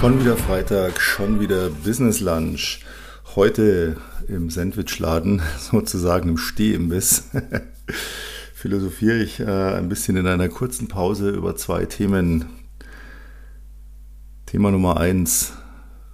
Schon 0.00 0.18
wieder 0.18 0.38
Freitag, 0.38 0.98
schon 0.98 1.40
wieder 1.40 1.68
Business 1.68 2.20
Lunch. 2.20 2.80
Heute 3.36 3.98
im 4.28 4.48
Sandwichladen, 4.48 5.42
sozusagen 5.58 6.30
im 6.30 6.38
Stehimbiss, 6.38 7.24
philosophiere 8.54 9.18
ich 9.18 9.40
äh, 9.40 9.44
ein 9.44 9.90
bisschen 9.90 10.16
in 10.16 10.26
einer 10.26 10.48
kurzen 10.48 10.88
Pause 10.88 11.28
über 11.28 11.54
zwei 11.54 11.84
Themen. 11.84 12.46
Thema 14.46 14.70
Nummer 14.70 14.96
eins, 14.96 15.52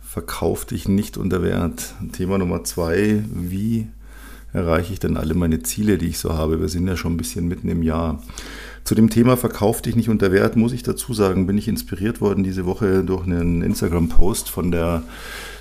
verkauf 0.00 0.64
dich 0.64 0.89
nicht 0.89 1.16
unter 1.16 1.44
Wert. 1.44 1.94
Thema 2.11 2.39
Nummer 2.39 2.64
zwei, 2.64 3.22
wie 3.32 3.86
erreiche 4.53 4.94
ich 4.94 4.98
denn 4.98 5.16
alle 5.16 5.34
meine 5.34 5.62
Ziele, 5.62 5.96
die 5.96 6.08
ich 6.08 6.18
so 6.18 6.34
habe? 6.34 6.61
Wir 6.61 6.68
sind 6.68 6.89
ja 6.89 6.96
schon 6.96 7.14
ein 7.14 7.18
bisschen 7.18 7.46
mitten 7.46 7.68
im 7.68 7.84
Jahr. 7.84 8.21
Zu 8.87 8.95
dem 8.95 9.11
Thema 9.11 9.36
Verkauf 9.36 9.82
dich 9.82 9.96
nicht 9.96 10.08
unter 10.08 10.31
Wert, 10.31 10.54
muss 10.54 10.72
ich 10.72 10.85
dazu 10.85 11.13
sagen, 11.13 11.49
bin 11.49 11.58
ich 11.58 11.67
inspiriert 11.67 12.21
worden 12.21 12.44
diese 12.44 12.67
Woche 12.67 13.03
durch 13.03 13.25
einen 13.25 13.61
Instagram-Post 13.61 14.49
von 14.49 14.71
der 14.71 15.03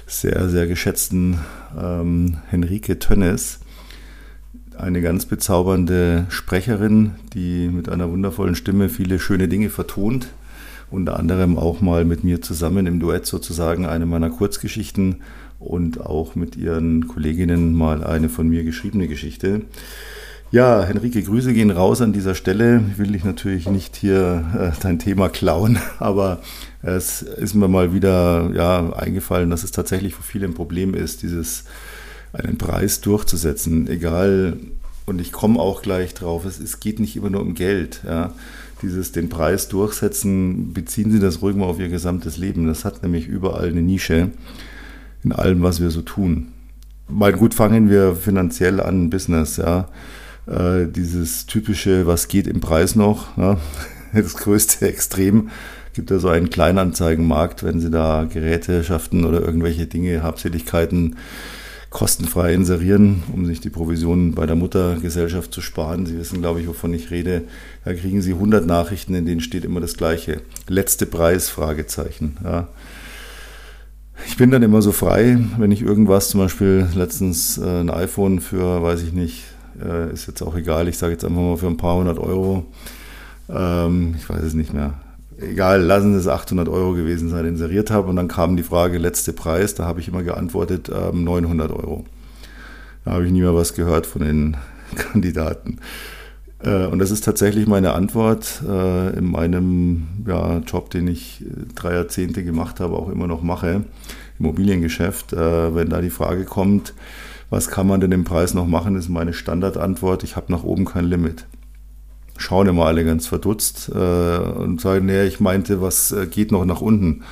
sehr, 0.06 0.48
sehr 0.48 0.68
geschätzten 0.68 1.40
ähm, 1.76 2.38
Henrike 2.50 3.00
Tönnes. 3.00 3.62
Eine 4.78 5.02
ganz 5.02 5.26
bezaubernde 5.26 6.28
Sprecherin, 6.30 7.16
die 7.34 7.68
mit 7.68 7.90
einer 7.90 8.12
wundervollen 8.12 8.54
Stimme 8.54 8.90
viele 8.90 9.18
schöne 9.18 9.48
Dinge 9.48 9.72
vertont. 9.72 10.28
Unter 10.92 11.18
anderem 11.18 11.58
auch 11.58 11.82
mal 11.82 12.06
mit 12.06 12.24
mir 12.24 12.44
zusammen 12.44 12.86
im 12.86 13.00
Duett 13.00 13.26
sozusagen 13.26 13.88
eine 13.88 14.06
meiner 14.06 14.30
Kurzgeschichten 14.30 15.24
und 15.58 16.00
auch 16.00 16.36
mit 16.36 16.58
ihren 16.58 17.08
Kolleginnen 17.08 17.74
mal 17.74 18.04
eine 18.04 18.30
von 18.30 18.48
mir 18.48 18.64
geschriebene 18.64 19.08
Geschichte. 19.08 19.64
Ja, 20.56 20.86
Henrike, 20.86 21.22
Grüße 21.22 21.52
gehen 21.52 21.70
raus 21.70 22.00
an 22.00 22.14
dieser 22.14 22.34
Stelle. 22.34 22.82
Will 22.96 23.14
ich 23.14 23.26
natürlich 23.26 23.68
nicht 23.68 23.98
hier 23.98 24.46
äh, 24.58 24.82
dein 24.82 25.00
Thema 25.00 25.28
klauen, 25.28 25.80
aber 26.00 26.40
es 26.82 27.22
ist 27.22 27.56
mir 27.56 27.68
mal 27.68 27.94
wieder 27.94 28.52
ja, 28.56 28.94
eingefallen, 28.94 29.50
dass 29.50 29.66
es 29.66 29.72
tatsächlich 29.72 30.16
für 30.16 30.24
viele 30.24 30.48
ein 30.48 30.54
Problem 30.54 30.94
ist, 30.94 31.24
dieses 31.24 31.66
einen 32.32 32.58
Preis 32.58 33.02
durchzusetzen. 33.02 33.90
Egal, 33.90 34.56
und 35.06 35.20
ich 35.20 35.34
komme 35.34 35.60
auch 35.60 35.82
gleich 35.82 36.14
drauf, 36.14 36.46
es, 36.46 36.58
es 36.58 36.80
geht 36.80 37.02
nicht 37.02 37.18
immer 37.18 37.30
nur 37.30 37.42
um 37.42 37.54
Geld. 37.54 38.00
Ja. 38.08 38.34
Dieses 38.82 39.12
den 39.12 39.28
Preis 39.28 39.68
durchsetzen, 39.68 40.72
beziehen 40.72 41.12
Sie 41.12 41.20
das 41.20 41.42
ruhig 41.42 41.58
mal 41.58 41.66
auf 41.66 41.82
Ihr 41.82 41.90
gesamtes 41.90 42.38
Leben. 42.38 42.66
Das 42.66 42.86
hat 42.86 43.04
nämlich 43.04 43.28
überall 43.28 43.68
eine 43.68 43.82
Nische 43.82 44.30
in 45.22 45.34
allem, 45.34 45.64
was 45.64 45.82
wir 45.82 45.90
so 45.90 46.02
tun. 46.02 46.54
Mal 47.10 47.34
gut 47.34 47.54
fangen 47.54 47.90
wir 47.90 48.16
finanziell 48.16 48.80
an, 48.80 49.10
Business, 49.10 49.58
ja 49.58 49.90
äh, 50.48 50.86
dieses 50.88 51.46
typische, 51.46 52.08
was 52.08 52.28
geht 52.28 52.48
im 52.48 52.62
Preis 52.62 52.96
noch, 52.96 53.36
ne? 53.38 53.58
das 54.14 54.36
größte 54.36 54.88
Extrem. 54.88 55.50
Gibt 55.94 56.12
ja 56.12 56.20
so 56.20 56.28
einen 56.28 56.50
Kleinanzeigenmarkt, 56.50 57.64
wenn 57.64 57.80
Sie 57.80 57.90
da 57.90 58.26
Gerätschaften 58.26 59.24
oder 59.26 59.42
irgendwelche 59.42 59.88
Dinge, 59.88 60.24
Habseligkeiten 60.24 61.16
kostenfrei 61.96 62.54
inserieren, 62.54 63.24
um 63.32 63.46
sich 63.46 63.62
die 63.62 63.70
Provisionen 63.70 64.36
bei 64.36 64.46
der 64.46 64.58
Muttergesellschaft 64.58 65.54
zu 65.54 65.62
sparen. 65.62 66.06
Sie 66.06 66.18
wissen, 66.18 66.42
glaube 66.42 66.60
ich, 66.60 66.68
wovon 66.68 66.94
ich 66.94 67.10
rede. 67.10 67.44
Da 67.86 67.94
kriegen 67.94 68.22
Sie 68.22 68.34
100 68.34 68.66
Nachrichten, 68.66 69.16
in 69.16 69.26
denen 69.26 69.40
steht 69.40 69.64
immer 69.64 69.80
das 69.80 69.96
Gleiche. 69.96 70.42
Letzte 70.68 71.06
Preis, 71.06 71.48
Fragezeichen. 71.48 72.36
Ja. 72.44 72.68
Ich 74.28 74.36
bin 74.36 74.52
dann 74.52 74.62
immer 74.62 74.82
so 74.82 74.92
frei, 74.92 75.38
wenn 75.58 75.72
ich 75.72 75.82
irgendwas, 75.82 76.28
zum 76.28 76.42
Beispiel 76.42 76.86
letztens 76.96 77.58
äh, 77.58 77.80
ein 77.80 77.90
iPhone 77.90 78.42
für, 78.42 78.84
weiß 78.84 79.02
ich 79.04 79.14
nicht, 79.14 79.44
äh, 79.84 80.14
ist 80.14 80.28
jetzt 80.28 80.42
auch 80.42 80.56
egal, 80.56 80.88
ich 80.88 80.98
sage 80.98 81.14
jetzt 81.14 81.26
einfach 81.26 81.42
mal 81.42 81.58
für 81.58 81.68
ein 81.68 81.78
paar 81.78 81.96
hundert 81.96 82.20
Euro. 82.20 82.66
Ähm, 83.50 84.16
ich 84.18 84.28
weiß 84.30 84.44
es 84.44 84.54
nicht 84.54 84.74
mehr. 84.74 84.94
Egal, 85.40 85.82
lassen 85.82 86.16
es 86.16 86.28
800 86.28 86.70
Euro 86.70 86.94
gewesen 86.94 87.30
sein, 87.30 87.46
inseriert 87.46 87.92
habe. 87.92 88.10
Und 88.10 88.16
dann 88.16 88.30
kam 88.30 88.56
die 88.56 88.64
Frage, 88.64 88.98
letzte 88.98 89.34
Preis. 89.34 89.76
Da 89.76 89.86
habe 89.86 90.00
ich 90.00 90.08
immer 90.08 90.24
geantwortet, 90.24 90.90
ähm, 90.90 91.24
900 91.24 91.72
Euro. 91.72 92.06
Da 93.04 93.12
habe 93.12 93.26
ich 93.26 93.32
nie 93.32 93.42
mehr 93.42 93.54
was 93.54 93.74
gehört 93.74 94.06
von 94.06 94.22
den 94.22 94.58
Kandidaten. 94.96 95.80
Äh, 96.64 96.86
und 96.86 97.00
das 97.00 97.12
ist 97.12 97.24
tatsächlich 97.24 97.68
meine 97.68 97.94
Antwort 97.94 98.62
äh, 98.68 99.18
in 99.18 99.26
meinem 99.26 100.08
ja, 100.26 100.60
Job, 100.60 100.90
den 100.90 101.08
ich 101.08 101.42
äh, 101.42 101.74
drei 101.76 101.94
Jahrzehnte 101.94 102.44
gemacht 102.44 102.80
habe, 102.80 102.96
auch 102.96 103.10
immer 103.10 103.28
noch 103.28 103.42
mache, 103.42 103.84
Immobiliengeschäft. 104.40 105.32
Wenn 105.32 105.90
da 105.90 106.02
die 106.02 106.10
Frage 106.10 106.44
kommt, 106.44 106.94
was 107.56 107.70
kann 107.70 107.88
man 107.88 108.02
denn 108.02 108.12
im 108.12 108.26
Preis 108.26 108.54
noch 108.54 108.68
machen, 108.68 108.98
ist 108.98 109.08
meine 109.08 109.32
Standardantwort, 109.32 110.26
ich 110.26 110.36
habe 110.36 110.52
nach 110.52 110.64
oben 110.64 110.84
kein 110.84 111.06
Limit. 111.06 111.46
Schauen 112.36 112.68
immer 112.68 112.86
alle 112.86 113.06
ganz 113.06 113.28
verdutzt 113.28 113.90
äh, 113.96 114.38
und 114.40 114.82
sagen, 114.82 115.06
nee, 115.06 115.24
ich 115.24 115.40
meinte, 115.40 115.82
was 115.82 116.12
äh, 116.12 116.28
geht 116.28 116.52
noch 116.52 116.66
nach 116.66 116.82
unten? 116.82 117.24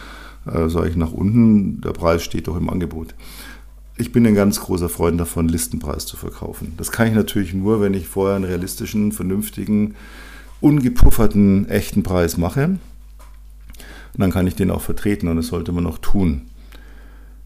Äh, 0.46 0.70
sage 0.70 0.88
ich 0.88 0.96
nach 0.96 1.12
unten, 1.12 1.82
der 1.82 1.92
Preis 1.92 2.24
steht 2.24 2.48
doch 2.48 2.56
im 2.56 2.70
Angebot. 2.70 3.16
Ich 3.98 4.14
bin 4.14 4.26
ein 4.26 4.34
ganz 4.34 4.62
großer 4.62 4.88
Freund 4.88 5.20
davon, 5.20 5.50
Listenpreis 5.50 6.06
zu 6.06 6.16
verkaufen. 6.16 6.72
Das 6.78 6.94
kann 6.94 7.08
ich 7.08 7.14
natürlich 7.14 7.54
nur, 7.54 7.82
wenn 7.82 7.94
ich 7.94 8.08
vorher 8.08 8.38
einen 8.38 8.46
realistischen, 8.46 9.12
vernünftigen, 9.12 9.96
ungepufferten, 10.62 11.68
echten 11.68 12.02
Preis 12.02 12.38
mache. 12.38 12.64
Und 12.68 12.80
dann 14.20 14.32
kann 14.32 14.48
ich 14.48 14.56
den 14.56 14.72
auch 14.72 14.82
vertreten 14.82 15.28
und 15.28 15.36
das 15.36 15.48
sollte 15.48 15.74
man 15.74 15.86
auch 15.86 15.98
tun 15.98 16.44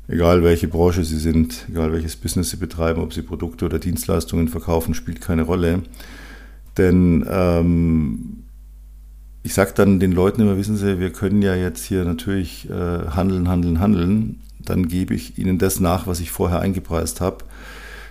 egal 0.08 0.44
welche 0.44 0.68
Branche 0.68 1.04
Sie 1.04 1.18
sind, 1.18 1.66
egal 1.70 1.92
welches 1.92 2.16
Business 2.16 2.50
Sie 2.50 2.58
betreiben, 2.58 3.02
ob 3.02 3.14
Sie 3.14 3.22
Produkte 3.22 3.66
oder 3.66 3.80
Dienstleistungen 3.80 4.48
verkaufen, 4.48 4.94
spielt 4.94 5.22
keine 5.22 5.44
Rolle. 5.44 5.84
Denn 6.78 7.26
ähm, 7.30 8.44
ich 9.44 9.54
sage 9.54 9.72
dann 9.76 10.00
den 10.00 10.12
Leuten 10.12 10.42
immer, 10.42 10.58
wissen 10.58 10.78
Sie, 10.78 11.00
wir 11.00 11.12
können 11.12 11.42
ja 11.42 11.56
jetzt 11.56 11.86
hier 11.86 12.04
natürlich 12.06 12.70
äh, 12.70 13.08
handeln, 13.10 13.50
handeln, 13.50 13.80
handeln. 13.80 14.42
Dann 14.60 14.88
gebe 14.88 15.14
ich 15.14 15.38
Ihnen 15.38 15.58
das 15.58 15.80
nach, 15.80 16.08
was 16.08 16.20
ich 16.20 16.32
vorher 16.32 16.60
eingepreist 16.60 17.22
habe, 17.22 17.46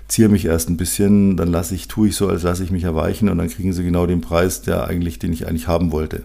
ziehe 0.08 0.28
mich 0.28 0.46
erst 0.46 0.70
ein 0.70 0.76
bisschen, 0.76 1.36
dann 1.36 1.48
lasse 1.48 1.74
ich, 1.74 1.88
tue 1.88 2.08
ich 2.08 2.16
so, 2.16 2.28
als 2.28 2.42
lasse 2.42 2.64
ich 2.64 2.70
mich 2.70 2.84
erweichen 2.84 3.28
und 3.28 3.38
dann 3.38 3.48
kriegen 3.48 3.72
Sie 3.72 3.84
genau 3.84 4.06
den 4.06 4.20
Preis, 4.20 4.62
der 4.62 4.86
eigentlich, 4.86 5.18
den 5.18 5.32
ich 5.32 5.46
eigentlich 5.46 5.68
haben 5.68 5.92
wollte. 5.92 6.22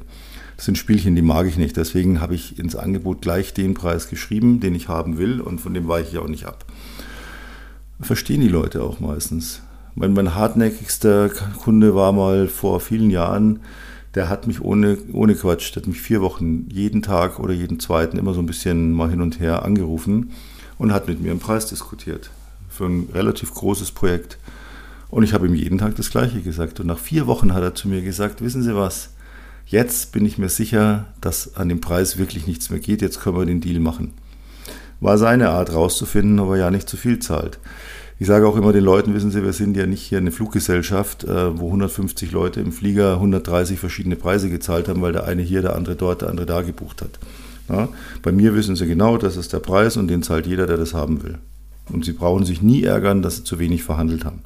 Das 0.62 0.68
sind 0.68 0.78
Spielchen, 0.78 1.16
die 1.16 1.24
mag 1.24 1.48
ich 1.48 1.58
nicht. 1.58 1.76
Deswegen 1.76 2.22
habe 2.22 2.36
ich 2.36 2.60
ins 2.60 2.76
Angebot 2.76 3.24
gleich 3.24 3.52
den 3.52 3.74
Preis 3.74 4.10
geschrieben, 4.10 4.60
den 4.60 4.76
ich 4.76 4.90
haben 4.90 5.18
will 5.18 5.42
und 5.42 5.60
von 5.60 5.74
dem 5.74 5.88
weiche 5.88 6.10
ich 6.12 6.18
auch 6.20 6.28
nicht 6.28 6.46
ab. 6.46 6.66
Verstehen 8.00 8.42
die 8.42 8.48
Leute 8.48 8.84
auch 8.84 9.00
meistens. 9.00 9.64
Mein, 9.96 10.14
mein 10.14 10.36
hartnäckigster 10.36 11.30
Kunde 11.64 11.96
war 11.96 12.12
mal 12.12 12.48
vor 12.48 12.80
vielen 12.80 13.10
Jahren, 13.10 13.62
der 14.14 14.30
hat 14.30 14.46
mich 14.46 14.62
ohne, 14.62 15.00
ohne 15.14 15.34
Quatsch, 15.34 15.74
der 15.74 15.82
hat 15.82 15.88
mich 15.88 16.00
vier 16.00 16.22
Wochen 16.22 16.68
jeden 16.70 17.02
Tag 17.02 17.40
oder 17.40 17.56
jeden 17.56 17.80
zweiten 17.80 18.20
immer 18.20 18.36
so 18.36 18.40
ein 18.40 18.46
bisschen 18.46 18.92
mal 18.92 19.10
hin 19.10 19.22
und 19.22 19.40
her 19.40 19.66
angerufen 19.66 20.30
und 20.78 20.94
hat 20.94 21.08
mit 21.08 21.24
mir 21.24 21.32
einen 21.32 21.40
Preis 21.40 21.66
diskutiert 21.66 22.30
für 22.70 22.86
ein 22.86 23.10
relativ 23.12 23.52
großes 23.52 23.94
Projekt. 23.94 24.38
Und 25.10 25.24
ich 25.24 25.34
habe 25.34 25.48
ihm 25.48 25.56
jeden 25.56 25.80
Tag 25.80 25.96
das 25.96 26.12
Gleiche 26.12 26.42
gesagt. 26.42 26.80
Und 26.80 26.86
nach 26.86 27.00
vier 27.00 27.26
Wochen 27.26 27.52
hat 27.52 27.64
er 27.64 27.74
zu 27.74 27.88
mir 27.88 28.04
gesagt, 28.04 28.44
wissen 28.44 28.62
Sie 28.62 28.76
was, 28.76 29.10
Jetzt 29.72 30.12
bin 30.12 30.26
ich 30.26 30.38
mir 30.38 30.50
sicher, 30.50 31.06
dass 31.22 31.56
an 31.56 31.70
dem 31.70 31.80
Preis 31.80 32.18
wirklich 32.18 32.46
nichts 32.46 32.70
mehr 32.70 32.82
geht. 32.82 33.02
Jetzt 33.02 33.22
können 33.22 33.38
wir 33.38 33.46
den 33.46 33.62
Deal 33.62 33.80
machen. 33.80 34.12
War 35.00 35.18
seine 35.18 35.50
Art 35.52 35.74
rauszufinden, 35.74 36.42
ob 36.42 36.50
er 36.50 36.58
ja 36.58 36.72
nicht 36.72 36.90
zu 36.90 36.98
viel 36.98 37.20
zahlt. 37.20 37.58
Ich 38.20 38.28
sage 38.28 38.46
auch 38.46 38.58
immer 38.58 38.74
den 38.74 38.84
Leuten, 38.84 39.14
wissen 39.14 39.32
Sie, 39.32 39.46
wir 39.46 39.54
sind 39.54 39.78
ja 39.78 39.86
nicht 39.86 40.02
hier 40.02 40.18
eine 40.18 40.34
Fluggesellschaft, 40.34 41.24
äh, 41.24 41.58
wo 41.58 41.68
150 41.68 42.34
Leute 42.34 42.60
im 42.60 42.74
Flieger 42.74 43.14
130 43.14 43.80
verschiedene 43.80 44.18
Preise 44.18 44.50
gezahlt 44.50 44.90
haben, 44.90 45.02
weil 45.02 45.14
der 45.14 45.24
eine 45.24 45.42
hier, 45.42 45.62
der 45.62 45.78
andere 45.78 45.96
dort, 45.96 46.22
der 46.22 46.30
andere 46.30 46.46
da 46.46 46.64
gebucht 46.64 47.02
hat. 47.02 47.18
Ja, 47.70 47.88
bei 48.24 48.34
mir 48.34 48.54
wissen 48.54 48.76
Sie 48.76 48.86
genau, 48.86 49.18
das 49.18 49.38
ist 49.38 49.54
der 49.54 49.60
Preis 49.60 49.96
und 49.96 50.10
den 50.10 50.22
zahlt 50.22 50.48
jeder, 50.48 50.68
der 50.68 50.76
das 50.76 50.94
haben 50.94 51.24
will. 51.24 51.38
Und 51.88 52.04
Sie 52.04 52.12
brauchen 52.12 52.44
sich 52.44 52.62
nie 52.62 52.84
ärgern, 52.84 53.22
dass 53.22 53.38
Sie 53.38 53.44
zu 53.46 53.58
wenig 53.58 53.84
verhandelt 53.84 54.26
haben. 54.26 54.42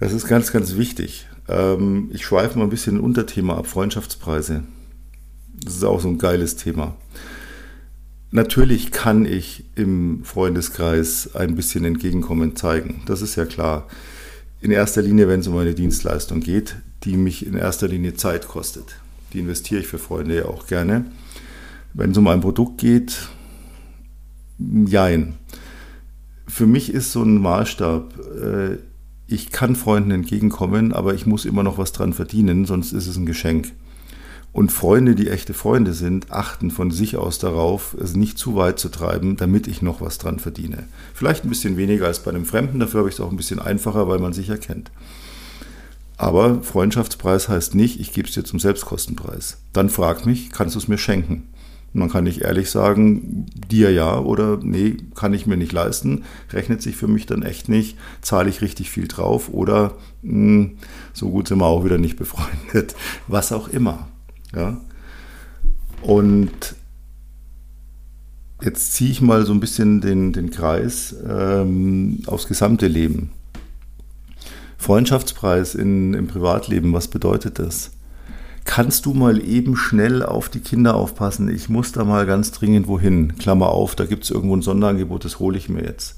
Das 0.00 0.12
ist 0.12 0.28
ganz, 0.28 0.52
ganz 0.52 0.76
wichtig. 0.76 1.26
Ähm, 1.48 2.10
ich 2.12 2.24
schweife 2.24 2.58
mal 2.58 2.64
ein 2.64 2.70
bisschen 2.70 2.96
ein 2.96 3.00
Unterthema 3.00 3.56
ab, 3.56 3.66
Freundschaftspreise. 3.66 4.64
Das 5.64 5.74
ist 5.74 5.84
auch 5.84 6.00
so 6.00 6.08
ein 6.08 6.18
geiles 6.18 6.56
Thema. 6.56 6.96
Natürlich 8.30 8.92
kann 8.92 9.26
ich 9.26 9.64
im 9.74 10.24
Freundeskreis 10.24 11.34
ein 11.34 11.54
bisschen 11.54 11.84
Entgegenkommen 11.84 12.56
zeigen. 12.56 13.02
Das 13.06 13.20
ist 13.20 13.36
ja 13.36 13.44
klar. 13.44 13.86
In 14.60 14.70
erster 14.70 15.02
Linie, 15.02 15.28
wenn 15.28 15.40
es 15.40 15.48
um 15.48 15.56
eine 15.58 15.74
Dienstleistung 15.74 16.40
geht, 16.40 16.76
die 17.04 17.16
mich 17.16 17.44
in 17.44 17.54
erster 17.54 17.88
Linie 17.88 18.14
Zeit 18.14 18.48
kostet. 18.48 18.96
Die 19.32 19.40
investiere 19.40 19.80
ich 19.80 19.86
für 19.86 19.98
Freunde 19.98 20.36
ja 20.36 20.44
auch 20.46 20.66
gerne. 20.66 21.04
Wenn 21.94 22.12
es 22.12 22.18
um 22.18 22.26
ein 22.28 22.40
Produkt 22.40 22.78
geht, 22.78 23.28
jein. 24.58 25.34
Für 26.46 26.66
mich 26.66 26.92
ist 26.92 27.12
so 27.12 27.22
ein 27.22 27.38
Maßstab, 27.38 28.14
äh, 28.18 28.78
ich 29.32 29.50
kann 29.50 29.76
Freunden 29.76 30.10
entgegenkommen, 30.10 30.92
aber 30.92 31.14
ich 31.14 31.26
muss 31.26 31.44
immer 31.44 31.62
noch 31.62 31.78
was 31.78 31.92
dran 31.92 32.12
verdienen, 32.12 32.66
sonst 32.66 32.92
ist 32.92 33.06
es 33.06 33.16
ein 33.16 33.26
Geschenk. 33.26 33.72
Und 34.52 34.70
Freunde, 34.70 35.14
die 35.14 35.30
echte 35.30 35.54
Freunde 35.54 35.94
sind, 35.94 36.30
achten 36.30 36.70
von 36.70 36.90
sich 36.90 37.16
aus 37.16 37.38
darauf, 37.38 37.96
es 37.98 38.14
nicht 38.14 38.36
zu 38.36 38.54
weit 38.54 38.78
zu 38.78 38.90
treiben, 38.90 39.38
damit 39.38 39.66
ich 39.66 39.80
noch 39.80 40.02
was 40.02 40.18
dran 40.18 40.38
verdiene. 40.38 40.84
Vielleicht 41.14 41.44
ein 41.44 41.48
bisschen 41.48 41.78
weniger 41.78 42.06
als 42.06 42.20
bei 42.20 42.30
einem 42.30 42.44
Fremden, 42.44 42.78
dafür 42.78 43.00
habe 43.00 43.08
ich 43.08 43.14
es 43.14 43.20
auch 43.20 43.30
ein 43.30 43.38
bisschen 43.38 43.58
einfacher, 43.58 44.08
weil 44.08 44.18
man 44.18 44.34
sich 44.34 44.50
erkennt. 44.50 44.90
Aber 46.18 46.62
Freundschaftspreis 46.62 47.48
heißt 47.48 47.74
nicht, 47.74 47.98
ich 47.98 48.12
gebe 48.12 48.28
es 48.28 48.34
dir 48.34 48.44
zum 48.44 48.60
Selbstkostenpreis. 48.60 49.56
Dann 49.72 49.88
frag 49.88 50.26
mich, 50.26 50.52
kannst 50.52 50.74
du 50.74 50.78
es 50.78 50.88
mir 50.88 50.98
schenken? 50.98 51.48
Man 51.94 52.08
kann 52.08 52.24
nicht 52.24 52.40
ehrlich 52.40 52.70
sagen, 52.70 53.46
dir 53.70 53.92
ja 53.92 54.18
oder 54.18 54.58
nee, 54.62 54.96
kann 55.14 55.34
ich 55.34 55.46
mir 55.46 55.58
nicht 55.58 55.72
leisten, 55.72 56.24
rechnet 56.50 56.80
sich 56.80 56.96
für 56.96 57.08
mich 57.08 57.26
dann 57.26 57.42
echt 57.42 57.68
nicht, 57.68 57.98
zahle 58.22 58.48
ich 58.48 58.62
richtig 58.62 58.90
viel 58.90 59.08
drauf 59.08 59.50
oder 59.52 59.94
mh, 60.22 60.32
hm, 60.32 60.78
so 61.12 61.30
gut 61.30 61.48
sind 61.48 61.58
wir 61.58 61.66
auch 61.66 61.84
wieder 61.84 61.98
nicht 61.98 62.16
befreundet, 62.16 62.94
was 63.28 63.52
auch 63.52 63.68
immer. 63.68 64.08
Ja? 64.54 64.80
Und 66.00 66.76
jetzt 68.62 68.94
ziehe 68.94 69.10
ich 69.10 69.20
mal 69.20 69.44
so 69.44 69.52
ein 69.52 69.60
bisschen 69.60 70.00
den, 70.00 70.32
den 70.32 70.50
Kreis 70.50 71.14
ähm, 71.28 72.20
aufs 72.26 72.48
gesamte 72.48 72.86
Leben. 72.88 73.30
Freundschaftspreis 74.78 75.74
in, 75.74 76.14
im 76.14 76.26
Privatleben, 76.26 76.92
was 76.92 77.08
bedeutet 77.08 77.58
das? 77.58 77.92
Kannst 78.64 79.06
du 79.06 79.14
mal 79.14 79.42
eben 79.44 79.76
schnell 79.76 80.22
auf 80.22 80.48
die 80.48 80.60
Kinder 80.60 80.94
aufpassen? 80.94 81.48
Ich 81.48 81.68
muss 81.68 81.92
da 81.92 82.04
mal 82.04 82.26
ganz 82.26 82.52
dringend 82.52 82.86
wohin. 82.86 83.36
Klammer 83.36 83.70
auf, 83.70 83.96
da 83.96 84.06
gibt 84.06 84.24
es 84.24 84.30
irgendwo 84.30 84.56
ein 84.56 84.62
Sonderangebot, 84.62 85.24
das 85.24 85.40
hole 85.40 85.58
ich 85.58 85.68
mir 85.68 85.82
jetzt. 85.82 86.16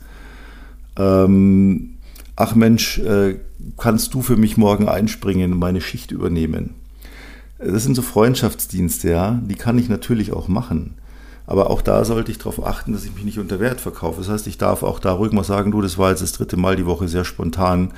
Ähm, 0.97 1.95
ach 2.37 2.55
Mensch, 2.55 2.99
äh, 2.99 3.39
kannst 3.79 4.13
du 4.15 4.23
für 4.23 4.37
mich 4.37 4.57
morgen 4.57 4.89
einspringen 4.89 5.53
und 5.53 5.59
meine 5.59 5.81
Schicht 5.81 6.11
übernehmen? 6.11 6.75
Das 7.59 7.83
sind 7.83 7.95
so 7.95 8.03
Freundschaftsdienste, 8.03 9.11
ja, 9.11 9.41
die 9.43 9.55
kann 9.55 9.79
ich 9.79 9.89
natürlich 9.89 10.33
auch 10.33 10.49
machen. 10.49 10.95
Aber 11.47 11.71
auch 11.71 11.83
da 11.83 12.05
sollte 12.05 12.31
ich 12.31 12.39
darauf 12.39 12.65
achten, 12.65 12.93
dass 12.93 13.05
ich 13.05 13.15
mich 13.15 13.25
nicht 13.25 13.39
unter 13.39 13.61
Wert 13.61 13.81
verkaufe. 13.81 14.21
Das 14.21 14.31
heißt, 14.31 14.47
ich 14.47 14.59
darf 14.59 14.83
auch 14.83 14.99
da 14.99 15.13
ruhig 15.13 15.33
mal 15.33 15.45
sagen, 15.45 15.71
du, 15.71 15.81
das 15.81 15.99
war 15.99 16.11
jetzt 16.11 16.23
das 16.23 16.33
dritte 16.33 16.57
Mal 16.57 16.77
die 16.77 16.87
Woche 16.87 17.09
sehr 17.09 17.25
spontan 17.25 17.93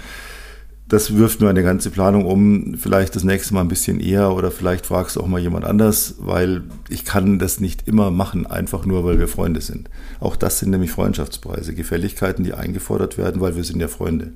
das 0.89 1.17
wirft 1.17 1.41
nur 1.41 1.51
eine 1.51 1.65
ganze 1.65 1.91
Planung 1.91 2.27
um. 2.27 2.77
Vielleicht 2.77 3.17
das 3.17 3.25
nächste 3.25 3.55
Mal 3.55 3.63
ein 3.63 3.69
bisschen 3.69 3.99
eher 3.99 4.33
oder 4.33 4.53
vielleicht 4.53 4.87
fragst 4.87 5.17
du 5.17 5.21
auch 5.21 5.27
mal 5.27 5.41
jemand 5.41 5.65
anders, 5.65 6.15
weil 6.19 6.63
ich 6.89 7.05
kann 7.05 7.41
das 7.41 7.59
nicht 7.59 7.89
immer 7.89 8.13
machen, 8.13 8.47
einfach 8.47 8.87
nur, 8.87 9.05
weil 9.05 9.19
wir 9.19 9.27
Freunde 9.27 9.61
sind. 9.61 9.91
Auch 10.21 10.37
das 10.37 10.61
sind 10.61 10.71
nämlich 10.71 10.93
Freundschaftspreise, 10.93 11.75
Gefälligkeiten, 11.75 12.45
die 12.45 12.55
eingefordert 12.55 13.19
werden, 13.19 13.41
weil 13.41 13.57
wir 13.57 13.65
sind 13.65 13.81
ja 13.81 13.89
Freunde. 13.89 14.33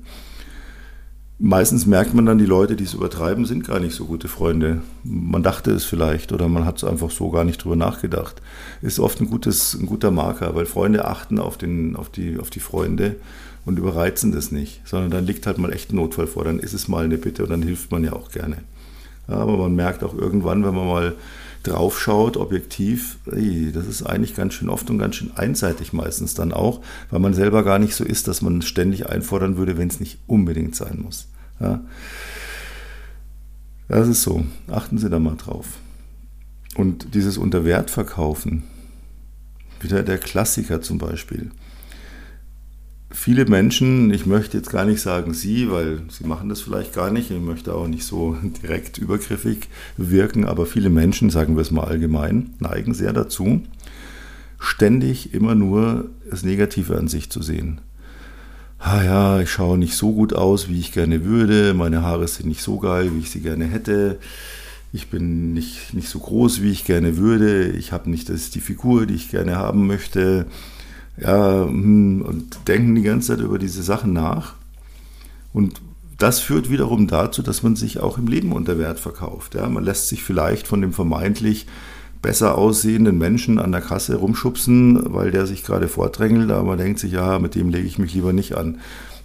Meistens 1.43 1.87
merkt 1.87 2.13
man 2.13 2.27
dann, 2.27 2.37
die 2.37 2.45
Leute, 2.45 2.75
die 2.75 2.83
es 2.83 2.93
übertreiben, 2.93 3.45
sind 3.45 3.65
gar 3.65 3.79
nicht 3.79 3.95
so 3.95 4.05
gute 4.05 4.27
Freunde. 4.27 4.81
Man 5.03 5.41
dachte 5.41 5.71
es 5.71 5.85
vielleicht 5.85 6.33
oder 6.33 6.47
man 6.47 6.65
hat 6.65 6.77
es 6.77 6.83
einfach 6.83 7.09
so 7.09 7.31
gar 7.31 7.45
nicht 7.45 7.63
drüber 7.63 7.77
nachgedacht. 7.77 8.43
Ist 8.83 8.99
oft 8.99 9.21
ein, 9.21 9.27
gutes, 9.27 9.73
ein 9.73 9.87
guter 9.87 10.11
Marker, 10.11 10.53
weil 10.53 10.67
Freunde 10.67 11.05
achten 11.05 11.39
auf, 11.39 11.57
den, 11.57 11.95
auf, 11.95 12.09
die, 12.09 12.37
auf 12.37 12.51
die 12.51 12.59
Freunde 12.59 13.15
und 13.65 13.77
überreizen 13.77 14.31
das 14.31 14.51
nicht, 14.51 14.81
sondern 14.85 15.11
dann 15.11 15.25
liegt 15.25 15.45
halt 15.47 15.57
mal 15.57 15.71
echt 15.71 15.91
ein 15.91 15.97
Notfall 15.97 16.27
vor, 16.27 16.43
dann 16.43 16.59
ist 16.59 16.73
es 16.73 16.87
mal 16.87 17.05
eine 17.05 17.17
Bitte 17.17 17.43
und 17.43 17.49
dann 17.49 17.61
hilft 17.61 17.91
man 17.91 18.03
ja 18.03 18.13
auch 18.13 18.31
gerne. 18.31 18.57
Aber 19.27 19.57
man 19.57 19.75
merkt 19.75 20.03
auch 20.03 20.13
irgendwann, 20.13 20.65
wenn 20.65 20.75
man 20.75 20.87
mal 20.87 21.15
drauf 21.63 21.99
schaut, 22.01 22.37
objektiv, 22.37 23.17
das 23.25 23.85
ist 23.85 24.03
eigentlich 24.03 24.35
ganz 24.35 24.55
schön 24.55 24.67
oft 24.67 24.89
und 24.89 24.97
ganz 24.97 25.15
schön 25.15 25.31
einseitig 25.35 25.93
meistens 25.93 26.33
dann 26.33 26.51
auch, 26.51 26.81
weil 27.11 27.19
man 27.19 27.35
selber 27.35 27.63
gar 27.63 27.77
nicht 27.77 27.93
so 27.93 28.03
ist, 28.03 28.27
dass 28.27 28.41
man 28.41 28.63
ständig 28.63 29.07
einfordern 29.07 29.57
würde, 29.57 29.77
wenn 29.77 29.87
es 29.87 29.99
nicht 29.99 30.17
unbedingt 30.25 30.75
sein 30.75 30.99
muss. 31.03 31.27
Ja. 31.59 31.81
Das 33.87 34.07
ist 34.07 34.23
so. 34.23 34.43
Achten 34.69 34.97
Sie 34.97 35.09
da 35.09 35.19
mal 35.19 35.35
drauf. 35.35 35.67
Und 36.75 37.13
dieses 37.13 37.37
Unterwertverkaufen, 37.37 38.63
wieder 39.81 40.01
der 40.01 40.17
Klassiker 40.17 40.81
zum 40.81 40.97
Beispiel 40.97 41.51
viele 43.13 43.45
Menschen, 43.45 44.13
ich 44.13 44.25
möchte 44.25 44.57
jetzt 44.57 44.69
gar 44.69 44.85
nicht 44.85 45.01
sagen 45.01 45.33
Sie, 45.33 45.69
weil 45.69 46.01
Sie 46.09 46.25
machen 46.25 46.49
das 46.49 46.61
vielleicht 46.61 46.93
gar 46.93 47.11
nicht, 47.11 47.31
ich 47.31 47.39
möchte 47.39 47.73
auch 47.75 47.87
nicht 47.87 48.05
so 48.05 48.37
direkt 48.63 48.97
übergriffig 48.97 49.69
wirken, 49.97 50.45
aber 50.45 50.65
viele 50.65 50.89
Menschen, 50.89 51.29
sagen 51.29 51.55
wir 51.55 51.61
es 51.61 51.71
mal 51.71 51.85
allgemein, 51.85 52.51
neigen 52.59 52.93
sehr 52.93 53.13
dazu, 53.13 53.61
ständig 54.59 55.33
immer 55.33 55.55
nur 55.55 56.09
das 56.29 56.43
Negative 56.43 56.97
an 56.97 57.07
sich 57.07 57.29
zu 57.29 57.41
sehen. 57.41 57.81
Ah 58.79 59.03
ja, 59.03 59.39
ich 59.39 59.51
schaue 59.51 59.77
nicht 59.77 59.95
so 59.95 60.11
gut 60.11 60.33
aus, 60.33 60.67
wie 60.67 60.79
ich 60.79 60.91
gerne 60.91 61.23
würde, 61.23 61.75
meine 61.75 62.01
Haare 62.01 62.27
sind 62.27 62.47
nicht 62.47 62.63
so 62.63 62.79
geil, 62.79 63.11
wie 63.13 63.19
ich 63.19 63.29
sie 63.29 63.41
gerne 63.41 63.65
hätte, 63.65 64.17
ich 64.93 65.09
bin 65.09 65.53
nicht, 65.53 65.93
nicht 65.93 66.09
so 66.09 66.19
groß, 66.19 66.61
wie 66.61 66.71
ich 66.71 66.83
gerne 66.83 67.17
würde, 67.17 67.69
ich 67.69 67.91
habe 67.91 68.09
nicht 68.09 68.27
das, 68.29 68.49
die 68.49 68.59
Figur, 68.59 69.05
die 69.05 69.13
ich 69.13 69.29
gerne 69.29 69.55
haben 69.55 69.87
möchte, 69.87 70.47
ja, 71.21 71.65
hm, 71.65 72.23
und 72.23 72.67
denken 72.67 72.95
die 72.95 73.03
ganze 73.03 73.29
Zeit 73.29 73.45
über 73.45 73.59
diese 73.59 73.83
Sachen 73.83 74.11
nach. 74.11 74.55
Und 75.53 75.81
das 76.17 76.39
führt 76.39 76.69
wiederum 76.69 77.07
dazu, 77.07 77.41
dass 77.41 77.63
man 77.63 77.75
sich 77.75 77.99
auch 77.99 78.17
im 78.17 78.27
Leben 78.27 78.51
unter 78.51 78.77
Wert 78.77 78.99
verkauft. 78.99 79.55
Ja, 79.55 79.69
man 79.69 79.83
lässt 79.83 80.07
sich 80.07 80.23
vielleicht 80.23 80.67
von 80.67 80.81
dem 80.81 80.93
vermeintlich 80.93 81.67
besser 82.21 82.57
aussehenden 82.57 83.17
Menschen 83.17 83.59
an 83.59 83.71
der 83.71 83.81
Kasse 83.81 84.15
rumschubsen, 84.15 85.13
weil 85.13 85.31
der 85.31 85.47
sich 85.47 85.63
gerade 85.63 85.87
vordrängelt, 85.87 86.51
aber 86.51 86.63
man 86.63 86.77
denkt 86.77 86.99
sich, 86.99 87.11
ja, 87.11 87.39
mit 87.39 87.55
dem 87.55 87.69
lege 87.69 87.87
ich 87.87 87.97
mich 87.97 88.13
lieber 88.13 88.33
nicht 88.33 88.55
an. 88.55 88.79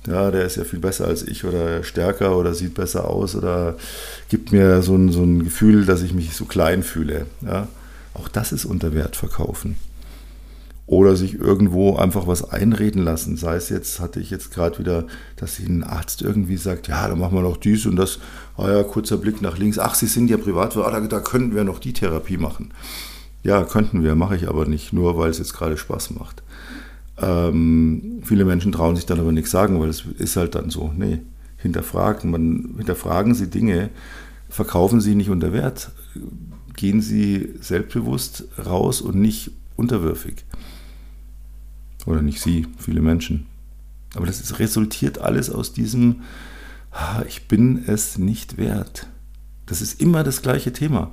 Ja, 0.07 0.31
der 0.31 0.45
ist 0.45 0.57
ja 0.57 0.65
viel 0.65 0.79
besser 0.79 1.07
als 1.07 1.23
ich 1.23 1.45
oder 1.45 1.83
stärker 1.83 2.37
oder 2.39 2.55
sieht 2.55 2.75
besser 2.75 3.11
aus 3.11 3.35
oder 3.35 3.77
gibt 4.29 4.53
mir 4.53 4.81
so 4.83 4.95
ein, 4.95 5.11
so 5.11 5.23
ein 5.23 5.45
Gefühl, 5.45 5.85
dass 5.85 6.03
ich 6.03 6.15
mich 6.15 6.35
so 6.35 6.45
klein 6.45 6.83
fühle. 6.83 7.27
Ja, 7.43 7.69
auch 8.15 8.29
das 8.29 8.53
ist 8.53 8.65
unter 8.65 8.95
Wert 8.95 9.17
verkaufen 9.17 9.77
oder 10.87 11.17
sich 11.17 11.35
irgendwo 11.35 11.97
einfach 11.97 12.27
was 12.27 12.49
einreden 12.49 13.03
lassen. 13.03 13.37
Sei 13.37 13.57
es 13.57 13.69
jetzt, 13.69 13.99
hatte 13.99 14.21
ich 14.21 14.31
jetzt 14.31 14.53
gerade 14.53 14.79
wieder, 14.79 15.07
dass 15.35 15.59
ein 15.59 15.83
Arzt 15.83 16.23
irgendwie 16.23 16.57
sagt, 16.57 16.87
ja, 16.89 17.09
dann 17.09 17.19
machen 17.19 17.35
wir 17.35 17.43
noch 17.43 17.57
dies 17.57 17.87
und 17.87 17.97
das. 17.97 18.21
Ah 18.57 18.71
ja, 18.71 18.83
kurzer 18.85 19.17
Blick 19.17 19.43
nach 19.43 19.59
links. 19.59 19.79
Ach, 19.79 19.95
Sie 19.95 20.07
sind 20.07 20.31
ja 20.31 20.37
privat, 20.37 20.77
ah, 20.77 20.91
da, 20.91 21.01
da 21.01 21.21
könnten 21.21 21.55
wir 21.55 21.65
noch 21.65 21.81
die 21.81 21.93
Therapie 21.93 22.37
machen. 22.37 22.71
Ja, 23.43 23.65
könnten 23.65 24.03
wir, 24.03 24.15
mache 24.15 24.37
ich 24.37 24.49
aber 24.49 24.67
nicht, 24.67 24.93
nur 24.93 25.19
weil 25.19 25.31
es 25.31 25.39
jetzt 25.39 25.55
gerade 25.55 25.77
Spaß 25.77 26.11
macht. 26.11 26.43
Ähm, 27.19 28.23
viele 28.25 28.45
Menschen 28.45 28.73
trauen 28.73 28.97
sich 28.97 29.07
dann 29.07 29.21
aber 29.21 29.33
nichts 29.33 29.51
sagen, 29.51 29.81
weil 29.81 29.89
es 29.89 30.05
ist 30.19 30.37
halt 30.37 30.55
dann 30.55 30.71
so. 30.71 30.93
Nee, 30.97 31.21
hinterfragen. 31.59 32.31
Man, 32.31 32.75
hinterfragen 32.77 33.35
Sie 33.35 33.49
Dinge, 33.49 33.91
verkaufen 34.49 35.01
Sie 35.01 35.15
nicht 35.17 35.31
unter 35.31 35.53
Wert, 35.53 35.91
gehen 36.77 37.01
Sie 37.01 37.55
selbstbewusst 37.61 38.45
raus 38.65 39.01
und 39.01 39.17
nicht 39.17 39.51
unterwürfig. 39.77 40.45
Oder 42.07 42.23
nicht 42.23 42.41
sie, 42.41 42.67
viele 42.79 43.03
Menschen. 43.03 43.47
Aber 44.15 44.27
das 44.27 44.41
ist, 44.41 44.59
resultiert 44.59 45.19
alles 45.19 45.51
aus 45.51 45.73
diesem, 45.73 46.23
ich 47.29 47.49
bin 47.49 47.85
es 47.87 48.17
nicht 48.17 48.57
wert. 48.57 49.09
Das 49.67 49.83
ist 49.83 50.01
immer 50.01 50.25
das 50.25 50.41
gleiche 50.41 50.73
Thema. 50.73 51.11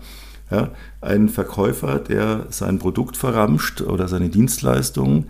Ja, 0.49 0.71
ein 1.01 1.29
Verkäufer, 1.29 1.99
der 1.99 2.45
sein 2.49 2.79
Produkt 2.79 3.17
verramscht 3.17 3.81
oder 3.81 4.07
seine 4.07 4.29
Dienstleistung, 4.29 5.25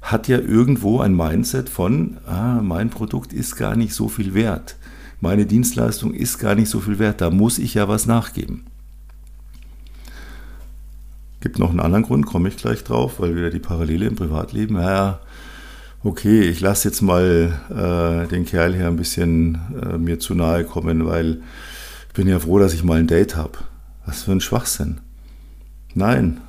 hat 0.00 0.28
ja 0.28 0.38
irgendwo 0.38 1.00
ein 1.00 1.14
Mindset 1.14 1.68
von, 1.68 2.18
ah, 2.26 2.60
mein 2.62 2.88
Produkt 2.88 3.32
ist 3.32 3.56
gar 3.56 3.76
nicht 3.76 3.92
so 3.92 4.08
viel 4.08 4.32
wert. 4.32 4.76
Meine 5.20 5.44
Dienstleistung 5.44 6.14
ist 6.14 6.38
gar 6.38 6.54
nicht 6.54 6.70
so 6.70 6.80
viel 6.80 6.98
wert. 6.98 7.20
Da 7.20 7.30
muss 7.30 7.58
ich 7.58 7.74
ja 7.74 7.88
was 7.88 8.06
nachgeben. 8.06 8.64
Gibt 11.40 11.58
noch 11.58 11.70
einen 11.70 11.80
anderen 11.80 12.04
Grund, 12.04 12.26
komme 12.26 12.48
ich 12.48 12.56
gleich 12.56 12.84
drauf, 12.84 13.18
weil 13.18 13.34
wieder 13.34 13.50
die 13.50 13.58
Parallele 13.58 14.06
im 14.06 14.16
Privatleben. 14.16 14.76
Ja, 14.76 15.20
okay, 16.04 16.42
ich 16.42 16.60
lasse 16.60 16.88
jetzt 16.88 17.00
mal 17.00 17.60
äh, 17.70 18.28
den 18.28 18.44
Kerl 18.44 18.74
hier 18.74 18.86
ein 18.86 18.96
bisschen 18.96 19.58
äh, 19.82 19.96
mir 19.96 20.18
zu 20.18 20.34
nahe 20.34 20.64
kommen, 20.64 21.06
weil 21.06 21.40
ich 22.08 22.14
bin 22.14 22.28
ja 22.28 22.38
froh, 22.38 22.58
dass 22.58 22.74
ich 22.74 22.84
mal 22.84 22.98
ein 22.98 23.06
Date 23.06 23.36
habe. 23.36 23.58
Was 24.04 24.24
für 24.24 24.32
ein 24.32 24.40
Schwachsinn. 24.40 25.00
Nein, 25.94 26.40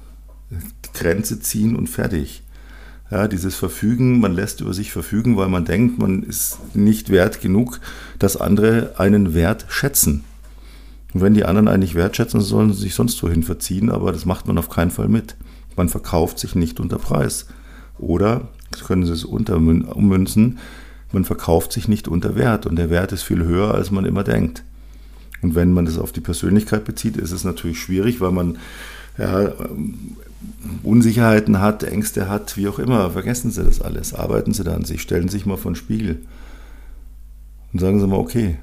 Grenze 0.94 1.40
ziehen 1.40 1.76
und 1.76 1.88
fertig. 1.88 2.44
Ja, 3.10 3.28
dieses 3.28 3.56
Verfügen, 3.56 4.20
man 4.20 4.34
lässt 4.34 4.62
über 4.62 4.74
sich 4.74 4.92
verfügen, 4.92 5.36
weil 5.36 5.50
man 5.50 5.66
denkt, 5.66 6.00
man 6.00 6.24
ist 6.24 6.60
nicht 6.76 7.10
wert 7.10 7.42
genug, 7.42 7.82
dass 8.20 8.38
andere 8.38 8.94
einen 8.98 9.34
Wert 9.34 9.66
schätzen. 9.68 10.24
Und 11.14 11.22
wenn 11.22 11.34
die 11.34 11.46
anderen 11.46 11.68
eigentlich 11.68 11.96
wertschätzen, 11.96 12.42
sollen 12.42 12.74
sie 12.74 12.82
sich 12.82 12.96
sonst 12.96 13.22
wohin 13.24 13.44
verziehen, 13.44 13.90
aber 13.90 14.12
das 14.12 14.26
macht 14.26 14.48
man 14.48 14.58
auf 14.58 14.70
keinen 14.70 14.92
Fall 14.92 15.10
mit. 15.10 15.36
Man 15.76 15.90
verkauft 15.90 16.40
sich 16.40 16.56
nicht 16.56 16.80
unter 16.80 16.98
Preis. 16.98 17.48
Oder 17.98 18.50
können 18.86 19.06
Sie 19.06 19.12
es 19.12 19.26
ummünzen, 19.26 20.60
man 21.12 21.26
verkauft 21.26 21.74
sich 21.74 21.88
nicht 21.88 22.08
unter 22.08 22.36
Wert 22.36 22.66
und 22.66 22.78
der 22.78 22.90
Wert 22.90 23.12
ist 23.12 23.24
viel 23.24 23.44
höher, 23.44 23.74
als 23.74 23.92
man 23.92 24.06
immer 24.06 24.24
denkt. 24.24 24.64
Und 25.42 25.56
wenn 25.56 25.74
man 25.74 25.86
das 25.86 25.98
auf 25.98 26.12
die 26.12 26.22
Persönlichkeit 26.22 26.86
bezieht, 26.86 27.18
ist 27.18 27.32
es 27.32 27.44
natürlich 27.44 27.82
schwierig, 27.82 28.22
weil 28.22 28.32
man 28.32 28.58
ja, 29.18 29.52
Unsicherheiten 30.84 31.60
hat, 31.60 31.84
Ängste 31.84 32.30
hat, 32.30 32.56
wie 32.58 32.68
auch 32.68 32.80
immer. 32.80 33.12
Vergessen 33.12 33.52
Sie 33.52 33.64
das 33.64 33.82
alles. 33.82 34.14
Arbeiten 34.14 34.54
Sie 34.54 34.64
da 34.64 34.74
an 34.74 34.86
sich, 34.86 35.02
stellen 35.02 35.28
Sie 35.28 35.38
sich 35.38 35.46
mal 35.46 35.58
vor 35.58 35.72
den 35.72 35.76
Spiegel 35.76 36.22
und 37.74 37.80
sagen 37.80 38.00
Sie 38.00 38.08
mal, 38.08 38.18
okay, 38.18 38.58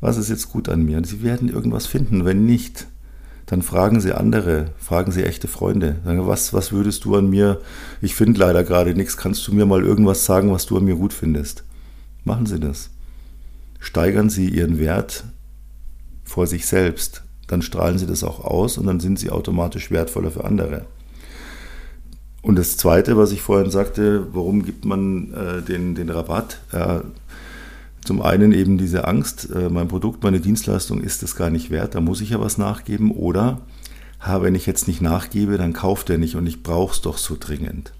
was 0.00 0.16
ist 0.16 0.28
jetzt 0.28 0.50
gut 0.50 0.68
an 0.68 0.84
mir? 0.84 0.98
Und 0.98 1.06
sie 1.06 1.22
werden 1.22 1.48
irgendwas 1.48 1.86
finden. 1.86 2.24
Wenn 2.24 2.44
nicht, 2.44 2.86
dann 3.46 3.62
fragen 3.62 4.00
Sie 4.00 4.12
andere, 4.12 4.72
fragen 4.76 5.12
Sie 5.12 5.22
echte 5.22 5.46
Freunde. 5.46 5.96
Was, 6.04 6.52
was 6.52 6.72
würdest 6.72 7.04
du 7.04 7.14
an 7.14 7.30
mir? 7.30 7.60
Ich 8.02 8.14
finde 8.14 8.40
leider 8.40 8.64
gerade 8.64 8.94
nichts. 8.94 9.16
Kannst 9.16 9.46
du 9.46 9.54
mir 9.54 9.66
mal 9.66 9.84
irgendwas 9.84 10.24
sagen, 10.24 10.50
was 10.50 10.66
du 10.66 10.76
an 10.76 10.84
mir 10.84 10.96
gut 10.96 11.12
findest? 11.12 11.64
Machen 12.24 12.46
Sie 12.46 12.58
das. 12.58 12.90
Steigern 13.78 14.30
Sie 14.30 14.48
Ihren 14.48 14.80
Wert 14.80 15.24
vor 16.24 16.48
sich 16.48 16.66
selbst. 16.66 17.22
Dann 17.46 17.62
strahlen 17.62 17.98
Sie 17.98 18.06
das 18.06 18.24
auch 18.24 18.40
aus 18.44 18.78
und 18.78 18.86
dann 18.86 18.98
sind 18.98 19.20
Sie 19.20 19.30
automatisch 19.30 19.92
wertvoller 19.92 20.32
für 20.32 20.44
andere. 20.44 20.86
Und 22.42 22.56
das 22.56 22.76
Zweite, 22.76 23.16
was 23.16 23.30
ich 23.30 23.42
vorhin 23.42 23.70
sagte, 23.70 24.26
warum 24.34 24.64
gibt 24.64 24.84
man 24.84 25.32
äh, 25.32 25.62
den, 25.62 25.94
den 25.94 26.10
Rabatt? 26.10 26.58
Ja, 26.72 27.02
zum 28.06 28.22
einen 28.22 28.52
eben 28.52 28.78
diese 28.78 29.06
Angst, 29.06 29.50
äh, 29.50 29.68
mein 29.68 29.88
Produkt, 29.88 30.22
meine 30.22 30.40
Dienstleistung 30.40 31.02
ist 31.02 31.22
es 31.22 31.36
gar 31.36 31.50
nicht 31.50 31.70
wert, 31.70 31.94
da 31.94 32.00
muss 32.00 32.20
ich 32.20 32.30
ja 32.30 32.40
was 32.40 32.56
nachgeben. 32.56 33.10
Oder, 33.10 33.62
wenn 34.24 34.54
ich 34.54 34.66
jetzt 34.66 34.88
nicht 34.88 35.02
nachgebe, 35.02 35.58
dann 35.58 35.72
kauft 35.72 36.10
er 36.10 36.18
nicht 36.18 36.36
und 36.36 36.46
ich 36.46 36.62
brauche 36.62 36.94
es 36.94 37.00
doch 37.00 37.18
so 37.18 37.36
dringend. 37.38 37.92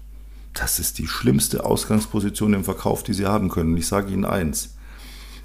Das 0.53 0.79
ist 0.79 0.97
die 0.97 1.07
schlimmste 1.07 1.65
Ausgangsposition 1.65 2.53
im 2.53 2.63
Verkauf, 2.63 3.03
die 3.03 3.13
Sie 3.13 3.27
haben 3.27 3.49
können. 3.49 3.73
Und 3.73 3.77
ich 3.77 3.87
sage 3.87 4.11
Ihnen 4.11 4.25
eins, 4.25 4.75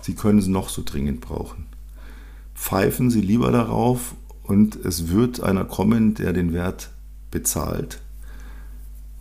Sie 0.00 0.14
können 0.14 0.38
es 0.38 0.46
noch 0.46 0.68
so 0.68 0.82
dringend 0.84 1.20
brauchen. 1.20 1.66
Pfeifen 2.54 3.10
Sie 3.10 3.20
lieber 3.20 3.52
darauf 3.52 4.14
und 4.42 4.76
es 4.84 5.08
wird 5.08 5.42
einer 5.42 5.64
kommen, 5.64 6.14
der 6.14 6.32
den 6.32 6.52
Wert 6.52 6.90
bezahlt, 7.30 8.00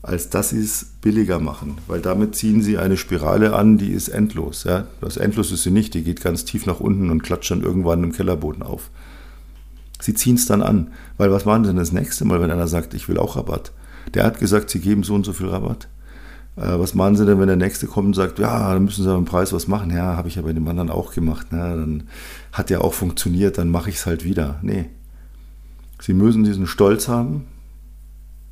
als 0.03 0.29
dass 0.29 0.49
sie 0.49 0.61
es 0.61 0.85
billiger 1.01 1.39
machen. 1.39 1.77
Weil 1.87 2.01
damit 2.01 2.35
ziehen 2.35 2.61
sie 2.61 2.77
eine 2.77 2.97
Spirale 2.97 3.53
an, 3.53 3.77
die 3.77 3.91
ist 3.91 4.07
endlos. 4.07 4.63
Ja? 4.63 4.85
Das 4.99 5.17
endlos 5.17 5.51
ist 5.51 5.63
sie 5.63 5.71
nicht, 5.71 5.93
die 5.93 6.03
geht 6.03 6.21
ganz 6.21 6.45
tief 6.45 6.65
nach 6.65 6.79
unten 6.79 7.09
und 7.09 7.23
klatscht 7.23 7.51
dann 7.51 7.61
irgendwann 7.61 8.03
im 8.03 8.11
Kellerboden 8.11 8.63
auf. 8.63 8.89
Sie 9.99 10.15
ziehen 10.15 10.35
es 10.35 10.47
dann 10.47 10.63
an. 10.63 10.91
Weil 11.17 11.31
was 11.31 11.45
machen 11.45 11.63
sie 11.63 11.69
denn 11.69 11.77
das 11.77 11.91
nächste 11.91 12.25
Mal, 12.25 12.41
wenn 12.41 12.51
einer 12.51 12.67
sagt, 12.67 12.93
ich 12.93 13.07
will 13.07 13.17
auch 13.17 13.35
Rabatt? 13.35 13.71
Der 14.15 14.23
hat 14.23 14.39
gesagt, 14.39 14.69
sie 14.71 14.79
geben 14.79 15.03
so 15.03 15.13
und 15.13 15.25
so 15.25 15.33
viel 15.33 15.47
Rabatt. 15.47 15.87
Äh, 16.55 16.79
was 16.79 16.95
machen 16.95 17.15
sie 17.15 17.25
denn, 17.25 17.39
wenn 17.39 17.47
der 17.47 17.55
nächste 17.55 17.85
kommt 17.85 18.07
und 18.07 18.13
sagt, 18.15 18.39
ja, 18.39 18.73
dann 18.73 18.85
müssen 18.85 19.03
sie 19.03 19.11
am 19.11 19.25
Preis 19.25 19.53
was 19.53 19.67
machen? 19.67 19.91
Ja, 19.91 20.17
habe 20.17 20.27
ich 20.27 20.35
ja 20.35 20.41
bei 20.41 20.53
dem 20.53 20.67
anderen 20.67 20.89
auch 20.89 21.13
gemacht. 21.13 21.47
Na, 21.51 21.75
dann 21.75 22.03
hat 22.51 22.69
ja 22.69 22.81
auch 22.81 22.93
funktioniert, 22.93 23.57
dann 23.57 23.69
mache 23.69 23.89
ich 23.89 23.97
es 23.97 24.05
halt 24.05 24.23
wieder. 24.23 24.59
Nee. 24.63 24.89
Sie 25.99 26.13
müssen 26.13 26.43
diesen 26.43 26.65
Stolz 26.65 27.07
haben, 27.07 27.45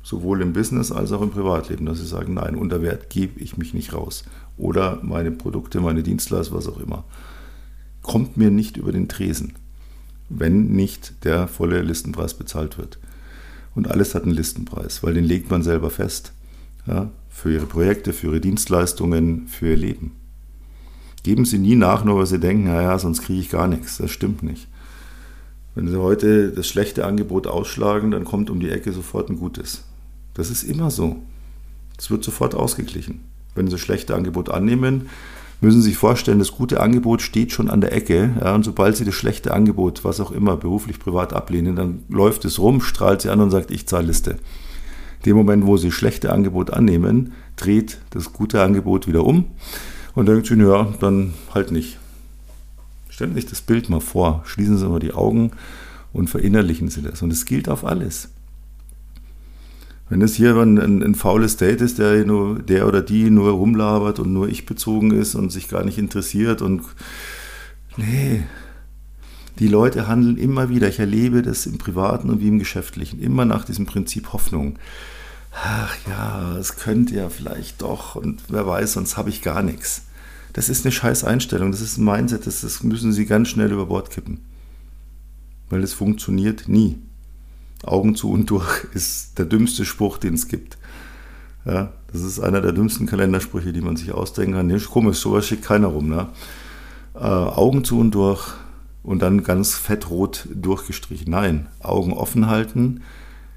sowohl 0.02 0.42
im 0.42 0.52
Business 0.52 0.92
als 0.92 1.12
auch 1.12 1.22
im 1.22 1.30
Privatleben, 1.30 1.86
dass 1.86 1.98
sie 1.98 2.06
sagen, 2.06 2.34
nein, 2.34 2.56
unter 2.56 2.82
Wert 2.82 3.10
gebe 3.10 3.40
ich 3.40 3.56
mich 3.56 3.74
nicht 3.74 3.92
raus. 3.92 4.24
Oder 4.56 5.00
meine 5.02 5.30
Produkte, 5.30 5.80
meine 5.80 6.02
Dienstleistungen, 6.02 6.58
was 6.58 6.68
auch 6.68 6.80
immer. 6.80 7.04
Kommt 8.02 8.36
mir 8.36 8.50
nicht 8.50 8.76
über 8.76 8.92
den 8.92 9.08
Tresen, 9.08 9.54
wenn 10.28 10.68
nicht 10.68 11.24
der 11.24 11.48
volle 11.48 11.82
Listenpreis 11.82 12.34
bezahlt 12.34 12.78
wird. 12.78 12.98
Und 13.74 13.88
alles 13.88 14.14
hat 14.14 14.24
einen 14.24 14.34
Listenpreis, 14.34 15.02
weil 15.02 15.14
den 15.14 15.24
legt 15.24 15.50
man 15.50 15.62
selber 15.62 15.90
fest. 15.90 16.32
Ja, 16.86 17.10
für 17.28 17.52
Ihre 17.52 17.66
Projekte, 17.66 18.12
für 18.12 18.28
Ihre 18.28 18.40
Dienstleistungen, 18.40 19.46
für 19.46 19.68
Ihr 19.68 19.76
Leben. 19.76 20.12
Geben 21.22 21.44
Sie 21.44 21.58
nie 21.58 21.76
nach, 21.76 22.04
nur 22.04 22.18
weil 22.18 22.26
Sie 22.26 22.40
denken, 22.40 22.64
naja, 22.64 22.98
sonst 22.98 23.22
kriege 23.22 23.40
ich 23.40 23.50
gar 23.50 23.68
nichts. 23.68 23.98
Das 23.98 24.10
stimmt 24.10 24.42
nicht. 24.42 24.66
Wenn 25.74 25.86
Sie 25.86 26.00
heute 26.00 26.50
das 26.50 26.66
schlechte 26.66 27.04
Angebot 27.04 27.46
ausschlagen, 27.46 28.10
dann 28.10 28.24
kommt 28.24 28.50
um 28.50 28.60
die 28.60 28.70
Ecke 28.70 28.92
sofort 28.92 29.28
ein 29.28 29.36
gutes. 29.36 29.84
Das 30.40 30.48
ist 30.48 30.62
immer 30.62 30.90
so. 30.90 31.16
Es 31.98 32.10
wird 32.10 32.24
sofort 32.24 32.54
ausgeglichen. 32.54 33.20
Wenn 33.54 33.68
Sie 33.68 33.76
schlechte 33.76 34.14
Angebot 34.14 34.48
annehmen, 34.48 35.10
müssen 35.60 35.82
Sie 35.82 35.90
sich 35.90 35.98
vorstellen, 35.98 36.38
das 36.38 36.52
gute 36.52 36.80
Angebot 36.80 37.20
steht 37.20 37.52
schon 37.52 37.68
an 37.68 37.82
der 37.82 37.92
Ecke. 37.92 38.30
Ja, 38.40 38.54
und 38.54 38.64
sobald 38.64 38.96
Sie 38.96 39.04
das 39.04 39.14
schlechte 39.14 39.52
Angebot, 39.52 40.02
was 40.02 40.18
auch 40.18 40.30
immer, 40.30 40.56
beruflich, 40.56 40.98
privat 40.98 41.34
ablehnen, 41.34 41.76
dann 41.76 42.04
läuft 42.08 42.46
es 42.46 42.58
rum, 42.58 42.80
strahlt 42.80 43.20
Sie 43.20 43.28
an 43.28 43.42
und 43.42 43.50
sagt, 43.50 43.70
ich 43.70 43.86
zahle 43.86 44.06
Liste. 44.06 44.38
Dem 45.26 45.36
Moment, 45.36 45.66
wo 45.66 45.76
Sie 45.76 45.92
schlechte 45.92 46.32
Angebot 46.32 46.70
annehmen, 46.70 47.34
dreht 47.56 47.98
das 48.08 48.32
gute 48.32 48.62
Angebot 48.62 49.06
wieder 49.06 49.26
um 49.26 49.44
und 50.14 50.26
denkt 50.26 50.46
Sie, 50.46 50.54
ja, 50.54 50.90
dann 51.00 51.34
halt 51.52 51.70
nicht. 51.70 51.98
Stellen 53.10 53.32
Sie 53.34 53.42
sich 53.42 53.50
das 53.50 53.60
Bild 53.60 53.90
mal 53.90 54.00
vor, 54.00 54.40
schließen 54.46 54.78
Sie 54.78 54.88
mal 54.88 55.00
die 55.00 55.12
Augen 55.12 55.50
und 56.14 56.30
verinnerlichen 56.30 56.88
Sie 56.88 57.02
das. 57.02 57.20
Und 57.20 57.30
es 57.30 57.44
gilt 57.44 57.68
auf 57.68 57.84
alles. 57.84 58.30
Wenn 60.10 60.22
es 60.22 60.34
hier 60.34 60.56
ein, 60.56 60.78
ein, 60.78 61.02
ein, 61.04 61.14
faules 61.14 61.56
Date 61.56 61.80
ist, 61.80 62.00
der, 62.00 62.26
nur, 62.26 62.58
der 62.58 62.88
oder 62.88 63.00
die 63.00 63.30
nur 63.30 63.52
rumlabert 63.52 64.18
und 64.18 64.32
nur 64.32 64.48
ich 64.48 64.66
bezogen 64.66 65.12
ist 65.12 65.36
und 65.36 65.50
sich 65.50 65.68
gar 65.68 65.84
nicht 65.84 65.98
interessiert 65.98 66.62
und 66.62 66.82
nee, 67.96 68.42
die 69.60 69.68
Leute 69.68 70.08
handeln 70.08 70.36
immer 70.36 70.68
wieder, 70.68 70.88
ich 70.88 70.98
erlebe 70.98 71.42
das 71.42 71.64
im 71.64 71.78
Privaten 71.78 72.28
und 72.28 72.40
wie 72.40 72.48
im 72.48 72.58
Geschäftlichen, 72.58 73.20
immer 73.20 73.44
nach 73.44 73.64
diesem 73.64 73.86
Prinzip 73.86 74.32
Hoffnung. 74.32 74.80
Ach 75.52 75.96
ja, 76.08 76.56
es 76.58 76.74
könnte 76.74 77.14
ja 77.14 77.28
vielleicht 77.28 77.80
doch 77.80 78.16
und 78.16 78.42
wer 78.48 78.66
weiß, 78.66 78.94
sonst 78.94 79.16
habe 79.16 79.30
ich 79.30 79.42
gar 79.42 79.62
nichts. 79.62 80.02
Das 80.54 80.68
ist 80.68 80.84
eine 80.84 80.90
scheiß 80.90 81.22
Einstellung, 81.22 81.70
das 81.70 81.82
ist 81.82 81.98
ein 81.98 82.04
Mindset, 82.04 82.48
das, 82.48 82.62
das 82.62 82.82
müssen 82.82 83.12
Sie 83.12 83.26
ganz 83.26 83.48
schnell 83.48 83.70
über 83.70 83.86
Bord 83.86 84.10
kippen. 84.10 84.40
Weil 85.68 85.84
es 85.84 85.94
funktioniert 85.94 86.66
nie. 86.66 86.98
Augen 87.84 88.14
zu 88.14 88.30
und 88.30 88.50
durch 88.50 88.84
ist 88.94 89.38
der 89.38 89.46
dümmste 89.46 89.84
Spruch, 89.84 90.18
den 90.18 90.34
es 90.34 90.48
gibt. 90.48 90.78
Ja, 91.64 91.92
das 92.12 92.22
ist 92.22 92.40
einer 92.40 92.60
der 92.60 92.72
dümmsten 92.72 93.06
Kalendersprüche, 93.06 93.72
die 93.72 93.82
man 93.82 93.96
sich 93.96 94.12
ausdenken 94.12 94.54
kann. 94.54 94.66
Nee, 94.66 94.78
komisch, 94.78 95.18
sowas 95.18 95.46
schickt 95.46 95.64
keiner 95.64 95.88
rum. 95.88 96.08
Ne? 96.08 96.28
Äh, 97.14 97.18
Augen 97.18 97.84
zu 97.84 97.98
und 97.98 98.14
durch 98.14 98.54
und 99.02 99.20
dann 99.20 99.42
ganz 99.42 99.74
fettrot 99.74 100.48
durchgestrichen. 100.54 101.30
Nein, 101.30 101.68
Augen 101.80 102.12
offen 102.12 102.46
halten, 102.46 103.02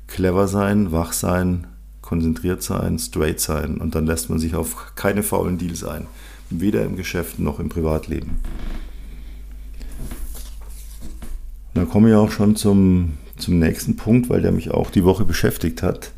clever 0.07 0.47
sein, 0.47 0.91
wach 0.91 1.13
sein, 1.13 1.67
konzentriert 2.01 2.61
sein, 2.61 2.99
straight 2.99 3.39
sein 3.39 3.77
und 3.77 3.95
dann 3.95 4.05
lässt 4.05 4.29
man 4.29 4.39
sich 4.39 4.55
auf 4.55 4.93
keine 4.95 5.23
faulen 5.23 5.57
Deals 5.57 5.83
ein. 5.83 6.07
Weder 6.49 6.83
im 6.83 6.95
Geschäft 6.95 7.39
noch 7.39 7.59
im 7.59 7.69
Privatleben. 7.69 8.41
Dann 11.73 11.89
komme 11.89 12.09
ich 12.09 12.15
auch 12.15 12.29
schon 12.29 12.55
zum 12.55 13.13
zum 13.43 13.59
nächsten 13.59 13.95
Punkt, 13.95 14.29
weil 14.29 14.41
der 14.41 14.51
mich 14.51 14.71
auch 14.71 14.89
die 14.89 15.03
Woche 15.03 15.25
beschäftigt 15.25 15.83
hat. 15.83 16.11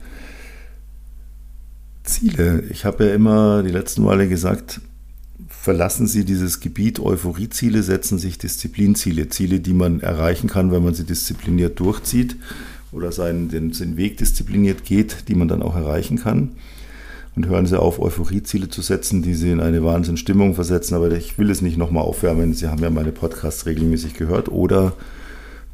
Ziele. 2.03 2.63
Ich 2.69 2.85
habe 2.85 3.05
ja 3.05 3.13
immer 3.13 3.63
die 3.63 3.71
letzten 3.71 4.03
Male 4.03 4.27
gesagt, 4.29 4.81
verlassen 5.47 6.07
Sie 6.07 6.23
dieses 6.23 6.59
Gebiet 6.59 6.99
Euphorieziele, 6.99 7.81
setzen 7.83 8.19
sich 8.19 8.37
Disziplinziele, 8.37 9.29
Ziele, 9.29 9.59
die 9.59 9.73
man 9.73 9.99
erreichen 9.99 10.47
kann, 10.47 10.71
wenn 10.71 10.83
man 10.83 10.93
sie 10.93 11.05
diszipliniert 11.05 11.79
durchzieht 11.79 12.37
oder 12.91 13.11
seinen 13.11 13.49
den, 13.49 13.71
den 13.71 13.97
Weg 13.97 14.17
diszipliniert 14.17 14.85
geht, 14.85 15.27
die 15.27 15.35
man 15.35 15.47
dann 15.47 15.61
auch 15.61 15.75
erreichen 15.75 16.17
kann. 16.17 16.51
Und 17.35 17.47
hören 17.47 17.65
Sie 17.65 17.77
auf, 17.77 17.99
Euphorieziele 17.99 18.69
zu 18.69 18.81
setzen, 18.81 19.21
die 19.21 19.33
Sie 19.33 19.51
in 19.51 19.59
eine 19.59 19.83
Wahnsinnsstimmung 19.83 20.55
versetzen. 20.55 20.95
Aber 20.95 21.11
ich 21.11 21.37
will 21.37 21.49
es 21.49 21.61
nicht 21.61 21.77
nochmal 21.77 22.03
aufwärmen. 22.03 22.53
Sie 22.53 22.67
haben 22.67 22.81
ja 22.81 22.89
meine 22.89 23.11
Podcasts 23.11 23.65
regelmäßig 23.65 24.13
gehört. 24.13 24.47
Oder 24.47 24.93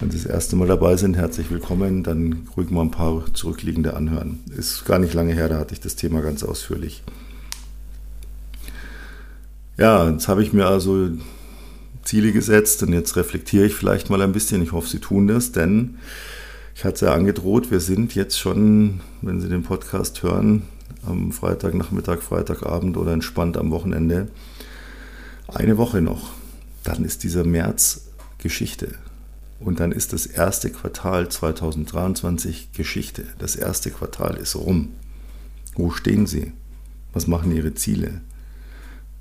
wenn 0.02 0.10
Sie 0.10 0.18
das 0.18 0.26
erste 0.26 0.56
Mal 0.56 0.68
dabei 0.68 0.98
sind, 0.98 1.16
herzlich 1.16 1.52
willkommen. 1.52 2.04
Dann 2.04 2.48
ruhig 2.58 2.72
mal 2.72 2.82
ein 2.82 2.92
paar 2.92 3.32
zurückliegende 3.34 3.94
anhören. 3.94 4.40
Ist 4.58 4.84
gar 4.86 4.98
nicht 4.98 5.14
lange 5.14 5.34
her, 5.34 5.48
da 5.48 5.60
hatte 5.60 5.76
ich 5.76 5.80
das 5.80 5.96
Thema 5.96 6.22
ganz 6.22 6.44
ausführlich. 6.44 7.04
Ja, 9.78 10.10
jetzt 10.10 10.28
habe 10.28 10.42
ich 10.42 10.54
mir 10.54 10.66
also 10.66 11.10
Ziele 12.04 12.32
gesetzt 12.32 12.82
und 12.82 12.94
jetzt 12.94 13.16
reflektiere 13.16 13.66
ich 13.66 13.76
vielleicht 13.76 14.10
mal 14.10 14.22
ein 14.24 14.32
bisschen. 14.32 14.64
Ich 14.64 14.72
hoffe, 14.72 14.90
Sie 14.90 15.00
tun 15.00 15.28
das, 15.28 15.52
denn 15.52 15.98
ich 16.76 16.84
hatte 16.84 16.96
es 16.96 17.02
ja 17.02 17.14
angedroht, 17.14 17.70
wir 17.70 17.80
sind 17.80 18.16
jetzt 18.16 18.40
schon, 18.40 19.02
wenn 19.22 19.40
Sie 19.40 19.50
den 19.50 19.64
Podcast 19.64 20.24
hören, 20.24 20.64
am 21.06 21.32
Freitagnachmittag, 21.32 22.22
Freitagabend 22.22 22.98
oder 22.98 23.14
entspannt 23.14 23.56
am 23.56 23.70
Wochenende, 23.70 24.30
eine 25.48 25.78
Woche 25.78 26.02
noch. 26.02 26.32
Dann 26.84 27.06
ist 27.06 27.24
dieser 27.24 27.44
März 27.44 28.08
Geschichte. 28.40 28.96
Und 29.64 29.80
dann 29.80 29.92
ist 29.92 30.12
das 30.12 30.26
erste 30.26 30.72
Quartal 30.72 31.30
2023 31.30 32.72
Geschichte. 32.74 33.26
Das 33.38 33.56
erste 33.56 33.92
Quartal 33.92 34.36
ist 34.38 34.56
rum. 34.56 34.90
Wo 35.76 35.92
stehen 35.92 36.26
Sie? 36.26 36.52
Was 37.14 37.28
machen 37.28 37.56
Ihre 37.56 37.76
Ziele? 37.76 38.22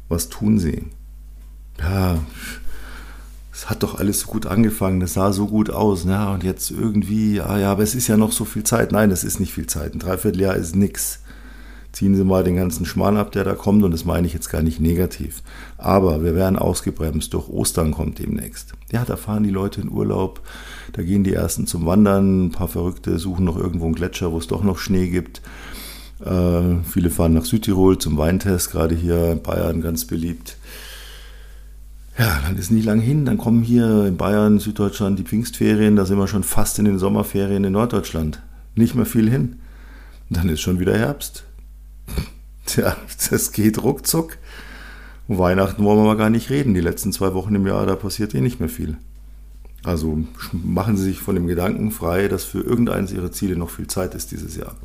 Was 0.09 0.29
tun 0.29 0.59
Sie? 0.59 0.87
Ja, 1.79 2.19
es 3.53 3.69
hat 3.69 3.83
doch 3.83 3.99
alles 3.99 4.21
so 4.21 4.27
gut 4.29 4.47
angefangen, 4.47 5.01
das 5.01 5.15
sah 5.15 5.33
so 5.33 5.47
gut 5.47 5.71
aus, 5.71 6.05
ja, 6.05 6.33
und 6.33 6.43
jetzt 6.45 6.71
irgendwie, 6.71 7.41
ah 7.41 7.59
ja, 7.59 7.73
aber 7.73 7.83
es 7.83 7.95
ist 7.95 8.09
ja 8.09 8.17
noch 8.17 8.33
so 8.33 8.45
viel 8.45 8.65
Zeit. 8.65 8.93
Nein, 8.93 9.11
es 9.11 9.25
ist 9.25 9.39
nicht 9.39 9.53
viel 9.53 9.67
Zeit. 9.67 9.93
Ein 9.93 9.99
Dreivierteljahr 9.99 10.57
ist 10.57 10.75
nichts 10.75 11.21
ziehen 11.93 12.15
Sie 12.15 12.25
mal 12.25 12.45
den 12.45 12.57
ganzen 12.57 12.87
Schmarrn 12.87 13.17
ab, 13.17 13.33
der 13.33 13.45
da 13.45 13.55
kommt, 13.55 13.83
und 13.83 13.91
das 13.91 14.05
meine 14.05 14.27
ich 14.27 14.35
jetzt 14.35 14.51
gar 14.51 14.63
nicht 14.63 14.81
negativ. 14.81 15.43
Aber 15.79 16.23
wir 16.23 16.35
werden 16.35 16.59
ausgebremst, 16.59 17.35
durch 17.35 17.49
Ostern 17.49 17.93
kommt 17.93 18.19
demnächst. 18.19 18.75
Ja, 18.93 19.05
da 19.05 19.17
fahren 19.17 19.43
die 19.43 19.51
Leute 19.51 19.81
in 19.81 19.91
Urlaub, 19.91 20.41
da 20.93 21.03
gehen 21.03 21.25
die 21.25 21.35
ersten 21.35 21.67
zum 21.67 21.87
Wandern, 21.87 22.47
ein 22.47 22.51
paar 22.53 22.69
Verrückte 22.69 23.19
suchen 23.19 23.45
noch 23.45 23.57
irgendwo 23.57 23.87
einen 23.87 23.95
Gletscher, 23.95 24.33
wo 24.33 24.39
es 24.39 24.47
doch 24.47 24.63
noch 24.63 24.79
Schnee 24.79 25.09
gibt. 25.09 25.43
Äh, 26.25 26.83
viele 26.85 27.11
fahren 27.11 27.35
nach 27.35 27.45
Südtirol 27.45 27.99
zum 27.99 28.19
Weintest, 28.19 28.71
gerade 28.71 28.95
hier 28.95 29.33
in 29.33 29.43
Bayern 29.43 29.81
ganz 29.81 30.05
beliebt. 30.05 30.57
Ja, 32.19 32.41
dann 32.45 32.57
ist 32.59 32.71
nie 32.71 32.83
lang 32.83 33.01
hin, 33.01 33.25
dann 33.25 33.39
kommen 33.39 33.63
hier 33.63 34.05
in 34.05 34.17
Bayern, 34.17 34.59
Süddeutschland 34.59 35.19
die 35.19 35.23
Pfingstferien, 35.23 35.97
da 35.97 36.05
sind 36.05 36.19
wir 36.19 36.29
schon 36.29 36.43
fast 36.43 36.79
in 36.79 36.85
den 36.85 36.99
Sommerferien 36.99 37.65
in 37.65 37.73
Norddeutschland. 37.73 38.43
Nicht 38.75 38.95
mehr 38.95 39.07
viel 39.07 39.29
hin. 39.29 39.61
Dann 40.29 40.49
ist 40.49 40.61
schon 40.61 40.79
wieder 40.79 40.97
Herbst. 40.97 41.45
Tja, 42.67 42.97
das 43.31 43.53
geht 43.53 43.83
ruckzuck. 43.83 44.39
Weihnachten 45.29 45.85
wollen 45.85 45.99
wir 45.99 46.05
mal 46.05 46.17
gar 46.17 46.31
nicht 46.31 46.51
reden. 46.51 46.75
Die 46.75 46.81
letzten 46.81 47.13
zwei 47.13 47.35
Wochen 47.35 47.55
im 47.55 47.67
Jahr, 47.67 47.87
da 47.87 47.95
passiert 47.97 48.35
eh 48.35 48.41
nicht 48.41 48.61
mehr 48.61 48.69
viel. 48.69 48.97
Also 49.85 50.25
machen 50.53 50.97
Sie 50.97 51.05
sich 51.05 51.21
von 51.21 51.35
dem 51.35 51.47
Gedanken 51.47 51.91
frei, 51.91 52.29
dass 52.29 52.45
für 52.45 52.61
irgendeines 52.61 53.13
Ihrer 53.13 53.33
Ziele 53.33 53.57
noch 53.57 53.71
viel 53.71 53.87
Zeit 53.87 54.15
ist 54.15 54.31
dieses 54.31 54.57
Jahr. 54.57 54.77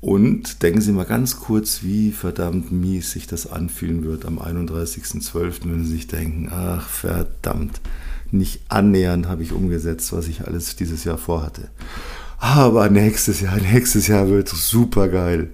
Und 0.00 0.62
denken 0.62 0.80
Sie 0.80 0.92
mal 0.92 1.04
ganz 1.04 1.40
kurz, 1.40 1.82
wie 1.82 2.12
verdammt 2.12 2.70
mies 2.70 3.12
sich 3.12 3.26
das 3.26 3.50
anfühlen 3.50 4.04
wird 4.04 4.26
am 4.26 4.38
31.12., 4.38 5.64
wenn 5.64 5.84
Sie 5.84 5.92
sich 5.92 6.06
denken, 6.06 6.50
ach 6.52 6.88
verdammt, 6.88 7.80
nicht 8.30 8.60
annähernd 8.68 9.26
habe 9.26 9.42
ich 9.42 9.52
umgesetzt, 9.52 10.12
was 10.12 10.28
ich 10.28 10.46
alles 10.46 10.76
dieses 10.76 11.04
Jahr 11.04 11.18
vorhatte. 11.18 11.68
Aber 12.38 12.90
nächstes 12.90 13.40
Jahr, 13.40 13.56
nächstes 13.72 14.06
Jahr 14.06 14.28
wird 14.28 14.48
super 14.48 15.08
geil. 15.08 15.50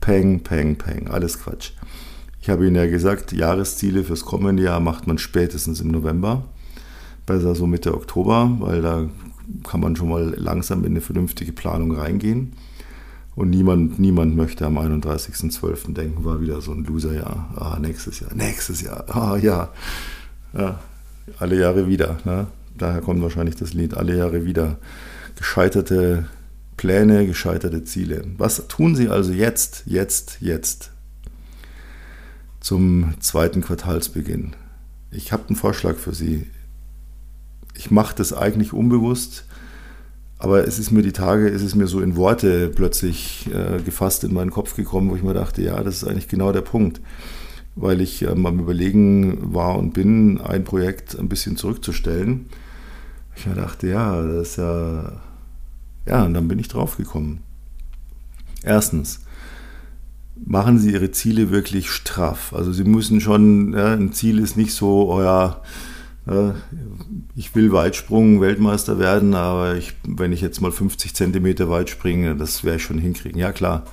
Peng, 0.00 0.40
peng, 0.40 0.76
peng, 0.76 1.08
alles 1.08 1.42
Quatsch. 1.42 1.72
Ich 2.40 2.48
habe 2.48 2.66
Ihnen 2.66 2.76
ja 2.76 2.86
gesagt, 2.86 3.32
Jahresziele 3.32 4.02
fürs 4.02 4.24
kommende 4.24 4.62
Jahr 4.62 4.80
macht 4.80 5.06
man 5.06 5.18
spätestens 5.18 5.80
im 5.80 5.88
November, 5.88 6.44
besser 7.26 7.54
so 7.54 7.66
Mitte 7.66 7.94
Oktober, 7.94 8.56
weil 8.60 8.80
da 8.80 9.08
kann 9.68 9.80
man 9.80 9.96
schon 9.96 10.08
mal 10.08 10.34
langsam 10.36 10.80
in 10.84 10.92
eine 10.92 11.00
vernünftige 11.00 11.52
Planung 11.52 11.92
reingehen. 11.92 12.52
Und 13.36 13.50
niemand, 13.50 13.98
niemand 13.98 14.36
möchte 14.36 14.66
am 14.66 14.78
31.12. 14.78 15.94
denken, 15.94 16.24
war 16.24 16.40
wieder 16.40 16.60
so 16.60 16.72
ein 16.72 16.84
Loserjahr. 16.84 17.54
Ah, 17.56 17.78
nächstes 17.80 18.20
Jahr, 18.20 18.34
nächstes 18.34 18.80
Jahr, 18.82 19.04
ah 19.08 19.36
ja. 19.36 19.70
ja 20.52 20.80
alle 21.38 21.58
Jahre 21.58 21.86
wieder. 21.88 22.18
Ne? 22.24 22.46
Daher 22.76 23.00
kommt 23.00 23.22
wahrscheinlich 23.22 23.56
das 23.56 23.72
Lied, 23.74 23.94
alle 23.96 24.16
Jahre 24.16 24.44
wieder. 24.44 24.78
Gescheiterte 25.36 26.26
Pläne, 26.80 27.26
gescheiterte 27.26 27.84
Ziele. 27.84 28.24
Was 28.38 28.66
tun 28.66 28.96
Sie 28.96 29.10
also 29.10 29.32
jetzt, 29.32 29.82
jetzt, 29.84 30.38
jetzt 30.40 30.92
zum 32.58 33.12
zweiten 33.20 33.60
Quartalsbeginn? 33.60 34.56
Ich 35.10 35.30
habe 35.30 35.46
einen 35.48 35.56
Vorschlag 35.56 35.96
für 35.96 36.14
Sie. 36.14 36.46
Ich 37.74 37.90
mache 37.90 38.16
das 38.16 38.32
eigentlich 38.32 38.72
unbewusst, 38.72 39.44
aber 40.38 40.66
es 40.66 40.78
ist 40.78 40.90
mir 40.90 41.02
die 41.02 41.12
Tage, 41.12 41.50
es 41.50 41.60
ist 41.60 41.74
mir 41.74 41.86
so 41.86 42.00
in 42.00 42.16
Worte 42.16 42.70
plötzlich 42.74 43.50
äh, 43.52 43.82
gefasst 43.82 44.24
in 44.24 44.32
meinen 44.32 44.50
Kopf 44.50 44.74
gekommen, 44.74 45.10
wo 45.10 45.16
ich 45.16 45.22
mir 45.22 45.34
dachte, 45.34 45.60
ja, 45.60 45.82
das 45.84 45.96
ist 45.96 46.04
eigentlich 46.04 46.28
genau 46.28 46.50
der 46.50 46.62
Punkt 46.62 47.02
weil 47.76 48.00
ich 48.00 48.22
ähm, 48.22 48.46
am 48.46 48.58
Überlegen 48.58 49.54
war 49.54 49.78
und 49.78 49.92
bin, 49.92 50.40
ein 50.40 50.64
Projekt 50.64 51.16
ein 51.16 51.28
bisschen 51.28 51.56
zurückzustellen. 51.56 52.46
Ich 53.36 53.46
mir 53.46 53.54
dachte, 53.54 53.86
ja, 53.86 54.20
das 54.22 54.48
ist 54.48 54.56
ja. 54.56 55.20
Ja, 56.06 56.24
und 56.24 56.34
dann 56.34 56.48
bin 56.48 56.58
ich 56.58 56.68
drauf 56.68 56.96
gekommen. 56.96 57.42
Erstens, 58.62 59.20
machen 60.36 60.78
Sie 60.78 60.92
Ihre 60.92 61.10
Ziele 61.10 61.50
wirklich 61.50 61.90
straff. 61.90 62.52
Also 62.52 62.72
Sie 62.72 62.84
müssen 62.84 63.20
schon, 63.20 63.72
ja, 63.72 63.92
ein 63.92 64.12
Ziel 64.12 64.38
ist 64.38 64.56
nicht 64.56 64.74
so, 64.74 65.12
oh 65.12 65.22
ja, 65.22 65.60
ich 67.34 67.54
will 67.54 67.72
Weitsprung 67.72 68.40
Weltmeister 68.40 68.98
werden, 68.98 69.34
aber 69.34 69.74
ich, 69.74 69.94
wenn 70.06 70.32
ich 70.32 70.40
jetzt 70.40 70.60
mal 70.60 70.70
50 70.70 71.14
Zentimeter 71.14 71.68
weit 71.70 71.90
springe, 71.90 72.36
das 72.36 72.62
werde 72.62 72.76
ich 72.76 72.84
schon 72.84 72.98
hinkriegen. 72.98 73.38
Ja 73.40 73.52
klar, 73.52 73.84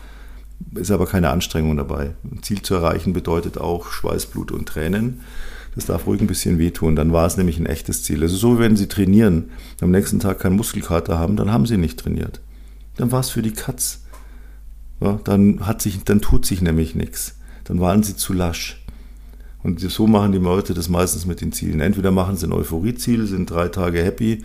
ist 0.76 0.92
aber 0.92 1.08
keine 1.08 1.30
Anstrengung 1.30 1.78
dabei. 1.78 2.16
Ein 2.30 2.44
Ziel 2.44 2.62
zu 2.62 2.76
erreichen 2.76 3.14
bedeutet 3.14 3.58
auch 3.58 3.90
Schweiß, 3.90 4.28
Blut 4.28 4.52
und 4.52 4.68
Tränen. 4.68 5.22
Das 5.78 5.86
darf 5.86 6.08
ruhig 6.08 6.20
ein 6.22 6.28
bisschen 6.28 6.58
wehtun. 6.58 6.96
Dann 6.96 7.14
war 7.14 7.28
es 7.28 7.38
nämlich 7.38 7.60
ein 7.60 7.68
echtes 7.68 8.02
Ziel. 8.02 8.24
Also 8.24 8.36
so, 8.36 8.58
wenn 8.58 8.76
Sie 8.76 8.88
trainieren, 8.88 9.52
am 9.80 9.92
nächsten 9.92 10.20
Tag 10.20 10.40
keinen 10.40 10.56
Muskelkater 10.56 11.20
haben, 11.20 11.36
dann 11.36 11.52
haben 11.52 11.68
Sie 11.68 11.78
nicht 11.78 12.00
trainiert. 12.00 12.42
Dann 12.96 13.12
war 13.12 13.20
es 13.20 13.30
für 13.30 13.44
die 13.44 13.54
Katz. 13.54 14.02
Ja, 15.00 15.20
dann, 15.24 15.68
hat 15.68 15.84
sich, 15.84 16.04
dann 16.04 16.20
tut 16.20 16.48
sich 16.48 16.64
nämlich 16.64 16.96
nichts. 16.96 17.36
Dann 17.64 17.80
waren 17.80 18.02
Sie 18.02 18.16
zu 18.16 18.34
lasch. 18.34 18.84
Und 19.62 19.80
so 19.80 20.08
machen 20.08 20.32
die 20.32 20.40
Leute 20.40 20.74
das 20.74 20.90
meistens 20.90 21.28
mit 21.28 21.42
den 21.42 21.52
Zielen. 21.52 21.80
Entweder 21.80 22.10
machen 22.10 22.38
sie 22.38 22.48
ein 22.48 22.54
Euphorieziel, 22.54 23.28
sind 23.28 23.52
drei 23.52 23.68
Tage 23.68 24.04
happy, 24.04 24.44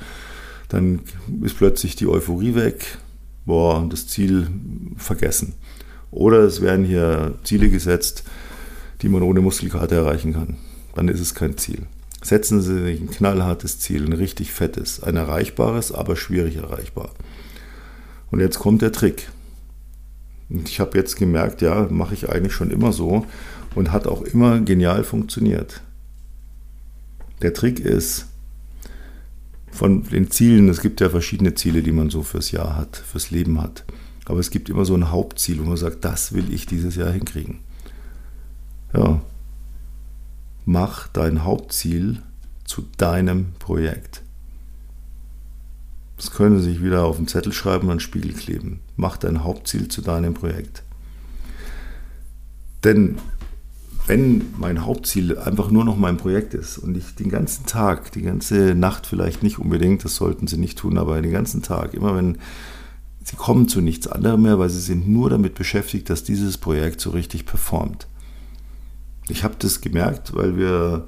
dann 0.68 1.00
ist 1.42 1.56
plötzlich 1.56 1.96
die 1.96 2.08
Euphorie 2.08 2.54
weg, 2.54 2.98
boah, 3.46 3.86
das 3.88 4.06
Ziel 4.06 4.48
vergessen. 4.98 5.54
Oder 6.10 6.40
es 6.40 6.60
werden 6.60 6.84
hier 6.84 7.38
Ziele 7.44 7.70
gesetzt, 7.70 8.24
die 9.00 9.08
man 9.08 9.22
ohne 9.22 9.40
Muskelkater 9.40 9.96
erreichen 9.96 10.34
kann. 10.34 10.56
Dann 10.94 11.08
ist 11.08 11.20
es 11.20 11.34
kein 11.34 11.56
Ziel. 11.56 11.86
Setzen 12.22 12.60
Sie 12.60 12.82
sich 12.82 13.00
ein 13.00 13.10
knallhartes 13.10 13.78
Ziel, 13.78 14.04
ein 14.04 14.12
richtig 14.12 14.52
fettes, 14.52 15.02
ein 15.02 15.16
erreichbares, 15.16 15.92
aber 15.92 16.16
schwierig 16.16 16.56
erreichbar. 16.56 17.10
Und 18.30 18.40
jetzt 18.40 18.58
kommt 18.58 18.82
der 18.82 18.92
Trick. 18.92 19.28
Ich 20.48 20.80
habe 20.80 20.96
jetzt 20.98 21.16
gemerkt, 21.16 21.62
ja, 21.62 21.88
mache 21.90 22.14
ich 22.14 22.28
eigentlich 22.28 22.52
schon 22.52 22.70
immer 22.70 22.92
so 22.92 23.26
und 23.74 23.90
hat 23.90 24.06
auch 24.06 24.22
immer 24.22 24.60
genial 24.60 25.02
funktioniert. 25.02 25.82
Der 27.40 27.54
Trick 27.54 27.80
ist, 27.80 28.26
von 29.72 30.04
den 30.04 30.30
Zielen, 30.30 30.68
es 30.68 30.80
gibt 30.80 31.00
ja 31.00 31.08
verschiedene 31.08 31.54
Ziele, 31.54 31.82
die 31.82 31.92
man 31.92 32.10
so 32.10 32.22
fürs 32.22 32.52
Jahr 32.52 32.76
hat, 32.76 32.96
fürs 32.96 33.30
Leben 33.30 33.60
hat. 33.60 33.84
Aber 34.26 34.38
es 34.38 34.50
gibt 34.50 34.68
immer 34.68 34.84
so 34.84 34.94
ein 34.94 35.10
Hauptziel, 35.10 35.58
wo 35.60 35.64
man 35.64 35.78
sagt, 35.78 36.04
das 36.04 36.34
will 36.34 36.52
ich 36.52 36.66
dieses 36.66 36.94
Jahr 36.94 37.10
hinkriegen. 37.10 37.60
Ja. 38.94 39.22
Mach 40.64 41.08
dein 41.08 41.44
Hauptziel 41.44 42.22
zu 42.64 42.84
deinem 42.96 43.52
Projekt. 43.58 44.22
Das 46.16 46.30
können 46.30 46.60
Sie 46.60 46.70
sich 46.70 46.82
wieder 46.82 47.04
auf 47.04 47.16
den 47.16 47.26
Zettel 47.26 47.52
schreiben 47.52 47.86
und 47.86 47.90
an 47.90 47.96
den 47.96 48.00
Spiegel 48.00 48.32
kleben. 48.32 48.80
Mach 48.96 49.16
dein 49.16 49.42
Hauptziel 49.42 49.88
zu 49.88 50.02
deinem 50.02 50.34
Projekt. 50.34 50.84
Denn 52.84 53.18
wenn 54.06 54.44
mein 54.56 54.84
Hauptziel 54.84 55.38
einfach 55.38 55.70
nur 55.70 55.84
noch 55.84 55.96
mein 55.96 56.16
Projekt 56.16 56.54
ist 56.54 56.78
und 56.78 56.96
ich 56.96 57.14
den 57.14 57.28
ganzen 57.28 57.66
Tag, 57.66 58.12
die 58.12 58.22
ganze 58.22 58.74
Nacht 58.74 59.06
vielleicht 59.06 59.42
nicht 59.42 59.58
unbedingt, 59.58 60.04
das 60.04 60.16
sollten 60.16 60.46
Sie 60.46 60.58
nicht 60.58 60.78
tun, 60.78 60.98
aber 60.98 61.20
den 61.22 61.32
ganzen 61.32 61.62
Tag, 61.62 61.94
immer 61.94 62.16
wenn 62.16 62.38
Sie 63.24 63.36
kommen 63.36 63.68
zu 63.68 63.80
nichts 63.80 64.08
anderem 64.08 64.42
mehr, 64.42 64.58
weil 64.58 64.68
sie 64.68 64.80
sind 64.80 65.08
nur 65.08 65.30
damit 65.30 65.54
beschäftigt, 65.54 66.10
dass 66.10 66.24
dieses 66.24 66.58
Projekt 66.58 67.00
so 67.00 67.10
richtig 67.10 67.46
performt. 67.46 68.08
Ich 69.28 69.44
habe 69.44 69.54
das 69.58 69.80
gemerkt, 69.80 70.34
weil 70.34 70.56
wir 70.56 71.04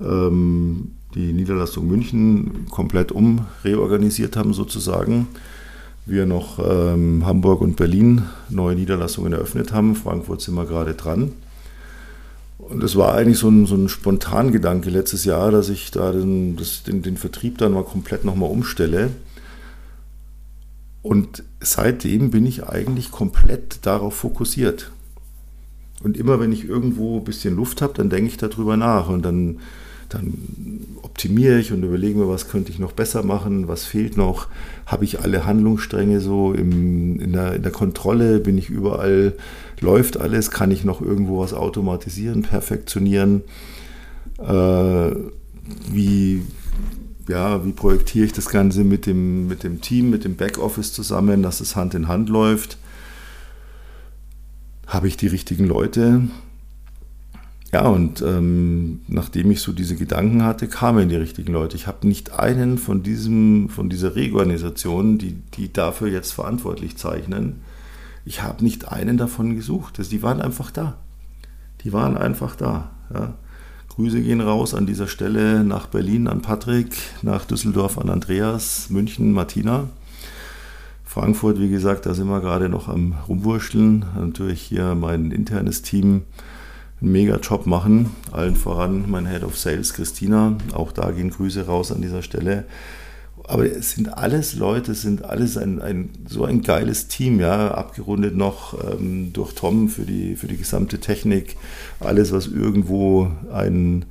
ähm, 0.00 0.92
die 1.14 1.32
Niederlassung 1.32 1.86
München 1.86 2.66
komplett 2.70 3.12
umreorganisiert 3.12 4.36
haben 4.36 4.54
sozusagen. 4.54 5.28
Wir 6.06 6.24
noch 6.24 6.58
ähm, 6.58 7.26
Hamburg 7.26 7.60
und 7.60 7.76
Berlin 7.76 8.22
neue 8.48 8.76
Niederlassungen 8.76 9.32
eröffnet 9.32 9.72
haben. 9.72 9.94
Frankfurt 9.94 10.40
sind 10.40 10.54
wir 10.54 10.64
gerade 10.64 10.94
dran. 10.94 11.32
Und 12.58 12.82
es 12.82 12.96
war 12.96 13.14
eigentlich 13.14 13.38
so 13.38 13.48
ein, 13.48 13.66
so 13.66 13.74
ein 13.74 13.88
Spontangedanke 13.88 14.90
letztes 14.90 15.24
Jahr, 15.24 15.50
dass 15.50 15.68
ich 15.68 15.90
da 15.90 16.12
den, 16.12 16.56
das, 16.56 16.82
den, 16.82 17.02
den 17.02 17.16
Vertrieb 17.16 17.58
dann 17.58 17.72
mal 17.72 17.84
komplett 17.84 18.24
nochmal 18.24 18.50
umstelle 18.50 19.10
und 21.02 21.44
seitdem 21.60 22.30
bin 22.30 22.44
ich 22.44 22.64
eigentlich 22.64 23.10
komplett 23.10 23.86
darauf 23.86 24.14
fokussiert. 24.14 24.90
Und 26.02 26.16
immer 26.16 26.38
wenn 26.38 26.52
ich 26.52 26.68
irgendwo 26.68 27.18
ein 27.18 27.24
bisschen 27.24 27.56
Luft 27.56 27.82
habe, 27.82 27.94
dann 27.94 28.10
denke 28.10 28.30
ich 28.30 28.36
darüber 28.36 28.76
nach 28.76 29.08
und 29.08 29.24
dann, 29.24 29.58
dann 30.08 30.34
optimiere 31.02 31.58
ich 31.58 31.72
und 31.72 31.82
überlege 31.82 32.18
mir, 32.18 32.28
was 32.28 32.48
könnte 32.48 32.70
ich 32.70 32.78
noch 32.78 32.92
besser 32.92 33.24
machen, 33.24 33.66
was 33.66 33.84
fehlt 33.84 34.16
noch, 34.16 34.46
habe 34.86 35.04
ich 35.04 35.20
alle 35.20 35.44
Handlungsstränge 35.44 36.20
so 36.20 36.52
im, 36.52 37.18
in, 37.18 37.32
der, 37.32 37.54
in 37.54 37.62
der 37.62 37.72
Kontrolle, 37.72 38.38
bin 38.38 38.56
ich 38.56 38.70
überall, 38.70 39.34
läuft 39.80 40.20
alles, 40.20 40.52
kann 40.52 40.70
ich 40.70 40.84
noch 40.84 41.00
irgendwo 41.00 41.40
was 41.40 41.52
automatisieren, 41.52 42.42
perfektionieren, 42.42 43.42
äh, 44.38 45.10
wie, 45.90 46.42
ja, 47.28 47.64
wie 47.64 47.72
projektiere 47.72 48.26
ich 48.26 48.32
das 48.32 48.48
Ganze 48.48 48.84
mit 48.84 49.06
dem, 49.06 49.48
mit 49.48 49.64
dem 49.64 49.80
Team, 49.80 50.10
mit 50.10 50.24
dem 50.24 50.36
Backoffice 50.36 50.92
zusammen, 50.92 51.42
dass 51.42 51.60
es 51.60 51.74
Hand 51.74 51.94
in 51.94 52.06
Hand 52.06 52.28
läuft. 52.28 52.78
Habe 54.88 55.06
ich 55.06 55.18
die 55.18 55.26
richtigen 55.26 55.66
Leute? 55.66 56.22
Ja, 57.72 57.86
und 57.86 58.22
ähm, 58.22 59.02
nachdem 59.06 59.50
ich 59.50 59.60
so 59.60 59.72
diese 59.72 59.94
Gedanken 59.94 60.42
hatte, 60.42 60.66
kamen 60.66 61.10
die 61.10 61.16
richtigen 61.16 61.52
Leute. 61.52 61.76
Ich 61.76 61.86
habe 61.86 62.08
nicht 62.08 62.32
einen 62.38 62.78
von, 62.78 63.02
diesem, 63.02 63.68
von 63.68 63.90
dieser 63.90 64.16
Reorganisation, 64.16 65.18
die, 65.18 65.34
die 65.54 65.70
dafür 65.70 66.08
jetzt 66.08 66.32
verantwortlich 66.32 66.96
zeichnen, 66.96 67.60
ich 68.24 68.42
habe 68.42 68.64
nicht 68.64 68.88
einen 68.88 69.18
davon 69.18 69.54
gesucht. 69.54 69.98
Also 69.98 70.10
die 70.10 70.22
waren 70.22 70.40
einfach 70.40 70.70
da. 70.70 70.96
Die 71.82 71.92
waren 71.92 72.16
einfach 72.16 72.56
da. 72.56 72.90
Ja. 73.12 73.34
Grüße 73.90 74.22
gehen 74.22 74.40
raus 74.40 74.74
an 74.74 74.86
dieser 74.86 75.06
Stelle 75.06 75.64
nach 75.64 75.86
Berlin 75.86 76.28
an 76.28 76.40
Patrick, 76.40 76.96
nach 77.22 77.44
Düsseldorf 77.44 77.98
an 77.98 78.08
Andreas, 78.08 78.90
München 78.90 79.32
Martina. 79.32 79.88
Frankfurt, 81.08 81.58
wie 81.58 81.70
gesagt, 81.70 82.04
da 82.04 82.12
sind 82.12 82.28
wir 82.28 82.40
gerade 82.40 82.68
noch 82.68 82.86
am 82.88 83.14
Rumwurschteln. 83.26 84.04
Natürlich 84.16 84.60
hier 84.60 84.94
mein 84.94 85.30
internes 85.30 85.82
Team 85.82 86.22
einen 87.00 87.12
mega 87.12 87.36
Job 87.36 87.66
machen. 87.66 88.10
Allen 88.30 88.56
voran 88.56 89.04
mein 89.08 89.26
Head 89.26 89.42
of 89.42 89.58
Sales 89.58 89.94
Christina. 89.94 90.58
Auch 90.74 90.92
da 90.92 91.10
gehen 91.10 91.30
Grüße 91.30 91.66
raus 91.66 91.92
an 91.92 92.02
dieser 92.02 92.22
Stelle 92.22 92.66
aber 93.48 93.64
es 93.64 93.92
sind 93.92 94.16
alles 94.16 94.54
Leute, 94.54 94.92
es 94.92 95.02
sind 95.02 95.24
alles 95.24 95.56
ein, 95.56 95.80
ein, 95.80 96.10
so 96.28 96.44
ein 96.44 96.60
geiles 96.60 97.08
Team, 97.08 97.40
ja, 97.40 97.70
abgerundet 97.70 98.36
noch 98.36 98.76
ähm, 98.92 99.32
durch 99.32 99.54
Tom 99.54 99.88
für 99.88 100.02
die, 100.02 100.36
für 100.36 100.48
die 100.48 100.58
gesamte 100.58 100.98
Technik, 100.98 101.56
alles, 101.98 102.30
was 102.30 102.46
irgendwo 102.46 103.30
ein, 103.50 104.04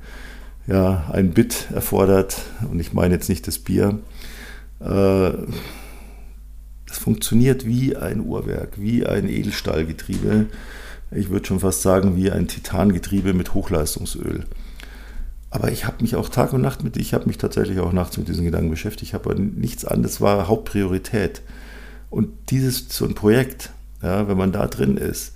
ja, 0.66 1.08
ein 1.12 1.30
Bit 1.30 1.68
erfordert, 1.72 2.40
und 2.68 2.80
ich 2.80 2.92
meine 2.92 3.14
jetzt 3.14 3.28
nicht 3.28 3.46
das 3.46 3.60
Bier, 3.60 4.00
äh, 4.80 5.30
funktioniert 6.98 7.66
wie 7.66 7.96
ein 7.96 8.20
Uhrwerk, 8.20 8.80
wie 8.80 9.06
ein 9.06 9.28
Edelstahlgetriebe. 9.28 10.46
Ich 11.10 11.30
würde 11.30 11.46
schon 11.46 11.60
fast 11.60 11.82
sagen, 11.82 12.16
wie 12.16 12.30
ein 12.30 12.48
Titangetriebe 12.48 13.32
mit 13.32 13.54
Hochleistungsöl. 13.54 14.44
Aber 15.50 15.72
ich 15.72 15.86
habe 15.86 16.02
mich 16.02 16.16
auch 16.16 16.28
Tag 16.28 16.52
und 16.52 16.60
Nacht 16.60 16.84
mit, 16.84 16.96
ich 16.96 17.14
habe 17.14 17.26
mich 17.26 17.38
tatsächlich 17.38 17.80
auch 17.80 17.92
nachts 17.92 18.18
mit 18.18 18.28
diesen 18.28 18.44
Gedanken 18.44 18.70
beschäftigt, 18.70 19.14
aber 19.14 19.34
nichts 19.34 19.84
anderes 19.84 20.20
war 20.20 20.46
Hauptpriorität. 20.46 21.42
Und 22.10 22.50
dieses, 22.50 22.86
so 22.90 23.06
ein 23.06 23.14
Projekt, 23.14 23.70
ja, 24.02 24.28
wenn 24.28 24.36
man 24.36 24.52
da 24.52 24.66
drin 24.66 24.96
ist, 24.96 25.32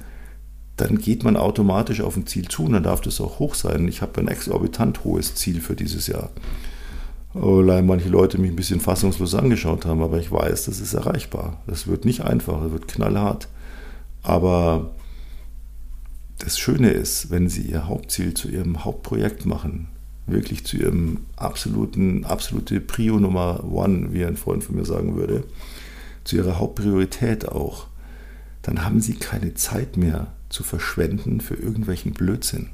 dann 0.77 0.98
geht 0.98 1.22
man 1.22 1.37
automatisch 1.37 2.01
auf 2.01 2.16
ein 2.16 2.27
Ziel 2.27 2.48
zu 2.48 2.64
und 2.64 2.72
dann 2.72 2.83
darf 2.83 3.01
das 3.01 3.20
auch 3.20 3.38
hoch 3.38 3.55
sein. 3.55 3.88
Ich 3.88 4.03
habe 4.03 4.20
ein 4.20 4.29
exorbitant 4.29 5.05
hohes 5.05 5.35
Ziel 5.35 5.61
für 5.61 5.77
dieses 5.77 6.07
Jahr. 6.07 6.31
Weil 7.35 7.83
manche 7.83 8.09
Leute 8.09 8.38
mich 8.38 8.51
ein 8.51 8.57
bisschen 8.57 8.81
fassungslos 8.81 9.35
angeschaut 9.35 9.87
haben, 9.87 10.03
aber 10.03 10.18
ich 10.18 10.31
weiß, 10.31 10.66
das 10.66 10.81
ist 10.81 10.92
erreichbar. 10.92 11.62
Das 11.66 11.87
wird 11.87 12.05
nicht 12.05 12.23
einfach, 12.23 12.62
das 12.62 12.73
wird 12.73 12.88
knallhart. 12.88 13.49
Aber 14.23 14.90
das 16.38 16.59
Schöne 16.59 16.90
ist, 16.90 17.31
wenn 17.31 17.49
Sie 17.49 17.62
Ihr 17.62 17.87
Hauptziel 17.87 18.35
zu 18.35 18.49
Ihrem 18.49 18.85
Hauptprojekt 18.85 19.47
machen, 19.47 19.88
wirklich 20.27 20.64
zu 20.64 20.77
Ihrem 20.77 21.21
absoluten, 21.37 22.25
absolute 22.25 22.81
Prio 22.81 23.18
Nummer 23.18 23.64
One, 23.64 24.12
wie 24.12 24.25
ein 24.25 24.37
Freund 24.37 24.62
von 24.62 24.77
mir 24.77 24.85
sagen 24.85 25.16
würde, 25.16 25.45
zu 26.25 26.37
Ihrer 26.37 26.59
Hauptpriorität 26.59 27.49
auch, 27.49 27.87
dann 28.62 28.85
haben 28.85 29.01
Sie 29.01 29.14
keine 29.14 29.55
Zeit 29.55 29.97
mehr 29.97 30.29
zu 30.49 30.62
verschwenden 30.62 31.40
für 31.40 31.55
irgendwelchen 31.55 32.12
Blödsinn. 32.12 32.68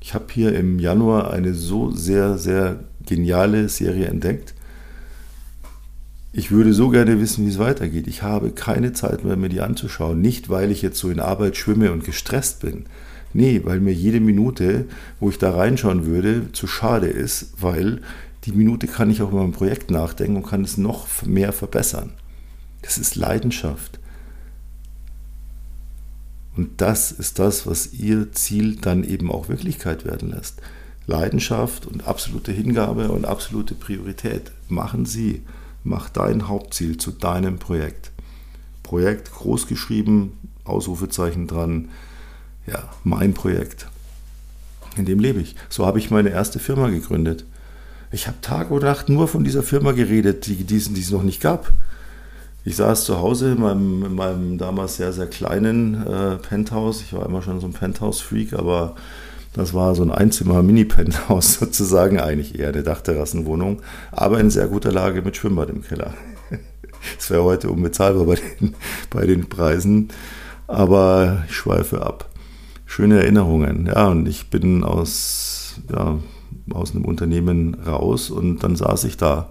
Ich 0.00 0.14
habe 0.14 0.26
hier 0.32 0.54
im 0.54 0.78
Januar 0.78 1.30
eine 1.30 1.54
so 1.54 1.90
sehr, 1.90 2.38
sehr 2.38 2.84
geniale 3.06 3.68
Serie 3.68 4.06
entdeckt. 4.06 4.54
Ich 6.32 6.50
würde 6.52 6.72
so 6.72 6.90
gerne 6.90 7.20
wissen, 7.20 7.44
wie 7.44 7.50
es 7.50 7.58
weitergeht. 7.58 8.06
Ich 8.06 8.22
habe 8.22 8.50
keine 8.50 8.92
Zeit 8.92 9.24
mehr, 9.24 9.36
mir 9.36 9.48
die 9.48 9.60
anzuschauen. 9.60 10.20
Nicht, 10.20 10.48
weil 10.48 10.70
ich 10.70 10.80
jetzt 10.80 10.98
so 10.98 11.10
in 11.10 11.18
Arbeit 11.18 11.56
schwimme 11.56 11.90
und 11.90 12.04
gestresst 12.04 12.60
bin. 12.60 12.84
Nee, 13.32 13.62
weil 13.64 13.80
mir 13.80 13.92
jede 13.92 14.20
Minute, 14.20 14.86
wo 15.18 15.30
ich 15.30 15.38
da 15.38 15.50
reinschauen 15.50 16.06
würde, 16.06 16.52
zu 16.52 16.66
schade 16.66 17.06
ist, 17.06 17.54
weil 17.60 18.00
die 18.44 18.52
Minute 18.52 18.86
kann 18.86 19.10
ich 19.10 19.22
auch 19.22 19.30
über 19.30 19.42
mein 19.42 19.52
Projekt 19.52 19.90
nachdenken 19.90 20.36
und 20.36 20.46
kann 20.46 20.64
es 20.64 20.78
noch 20.78 21.06
mehr 21.24 21.52
verbessern. 21.52 22.12
Das 22.82 22.96
ist 22.96 23.16
Leidenschaft. 23.16 23.98
Und 26.56 26.80
das 26.80 27.12
ist 27.12 27.38
das, 27.38 27.66
was 27.66 27.92
ihr 27.92 28.32
Ziel 28.32 28.76
dann 28.76 29.04
eben 29.04 29.30
auch 29.30 29.48
Wirklichkeit 29.48 30.04
werden 30.04 30.30
lässt. 30.30 30.60
Leidenschaft 31.10 31.86
und 31.86 32.06
absolute 32.06 32.52
Hingabe 32.52 33.10
und 33.10 33.26
absolute 33.26 33.74
Priorität. 33.74 34.52
Machen 34.68 35.04
Sie, 35.04 35.42
mach 35.84 36.08
dein 36.08 36.48
Hauptziel 36.48 36.96
zu 36.96 37.10
deinem 37.10 37.58
Projekt. 37.58 38.12
Projekt 38.82 39.32
groß 39.32 39.66
geschrieben, 39.66 40.32
Ausrufezeichen 40.64 41.46
dran. 41.46 41.88
Ja, 42.66 42.88
mein 43.04 43.34
Projekt. 43.34 43.88
In 44.96 45.04
dem 45.04 45.18
lebe 45.18 45.40
ich. 45.40 45.56
So 45.68 45.84
habe 45.86 45.98
ich 45.98 46.10
meine 46.10 46.30
erste 46.30 46.58
Firma 46.58 46.88
gegründet. 46.88 47.44
Ich 48.12 48.26
habe 48.26 48.40
Tag 48.40 48.70
und 48.70 48.82
Nacht 48.82 49.08
nur 49.08 49.28
von 49.28 49.44
dieser 49.44 49.62
Firma 49.62 49.92
geredet, 49.92 50.46
die, 50.46 50.64
die 50.64 50.76
es 50.76 51.10
noch 51.10 51.22
nicht 51.22 51.40
gab. 51.40 51.72
Ich 52.64 52.76
saß 52.76 53.04
zu 53.04 53.18
Hause 53.18 53.52
in 53.52 53.60
meinem, 53.60 54.04
in 54.04 54.14
meinem 54.14 54.58
damals 54.58 54.96
sehr, 54.96 55.12
sehr 55.12 55.26
kleinen 55.26 56.06
äh, 56.06 56.36
Penthouse. 56.36 57.02
Ich 57.02 57.12
war 57.12 57.24
immer 57.24 57.42
schon 57.42 57.60
so 57.60 57.66
ein 57.66 57.72
Penthouse-Freak, 57.72 58.52
aber 58.52 58.96
das 59.52 59.74
war 59.74 59.94
so 59.94 60.02
ein 60.02 60.10
Einzimmer-Mini-Penthouse 60.10 61.54
sozusagen, 61.60 62.20
eigentlich 62.20 62.58
eher 62.58 62.68
eine 62.68 62.82
Dachterrassenwohnung, 62.82 63.82
aber 64.12 64.40
in 64.40 64.50
sehr 64.50 64.68
guter 64.68 64.92
Lage 64.92 65.22
mit 65.22 65.36
Schwimmbad 65.36 65.70
im 65.70 65.82
Keller. 65.82 66.14
Das 67.16 67.30
wäre 67.30 67.44
heute 67.44 67.70
unbezahlbar 67.70 68.26
bei 68.26 68.34
den, 68.34 68.74
bei 69.08 69.24
den 69.24 69.48
Preisen, 69.48 70.08
aber 70.66 71.44
ich 71.48 71.56
schweife 71.56 72.04
ab. 72.04 72.28
Schöne 72.84 73.20
Erinnerungen, 73.20 73.86
ja, 73.86 74.08
und 74.08 74.28
ich 74.28 74.50
bin 74.50 74.84
aus, 74.84 75.80
ja, 75.90 76.18
aus 76.74 76.94
einem 76.94 77.06
Unternehmen 77.06 77.72
raus 77.72 78.28
und 78.28 78.62
dann 78.62 78.76
saß 78.76 79.04
ich 79.04 79.16
da 79.16 79.48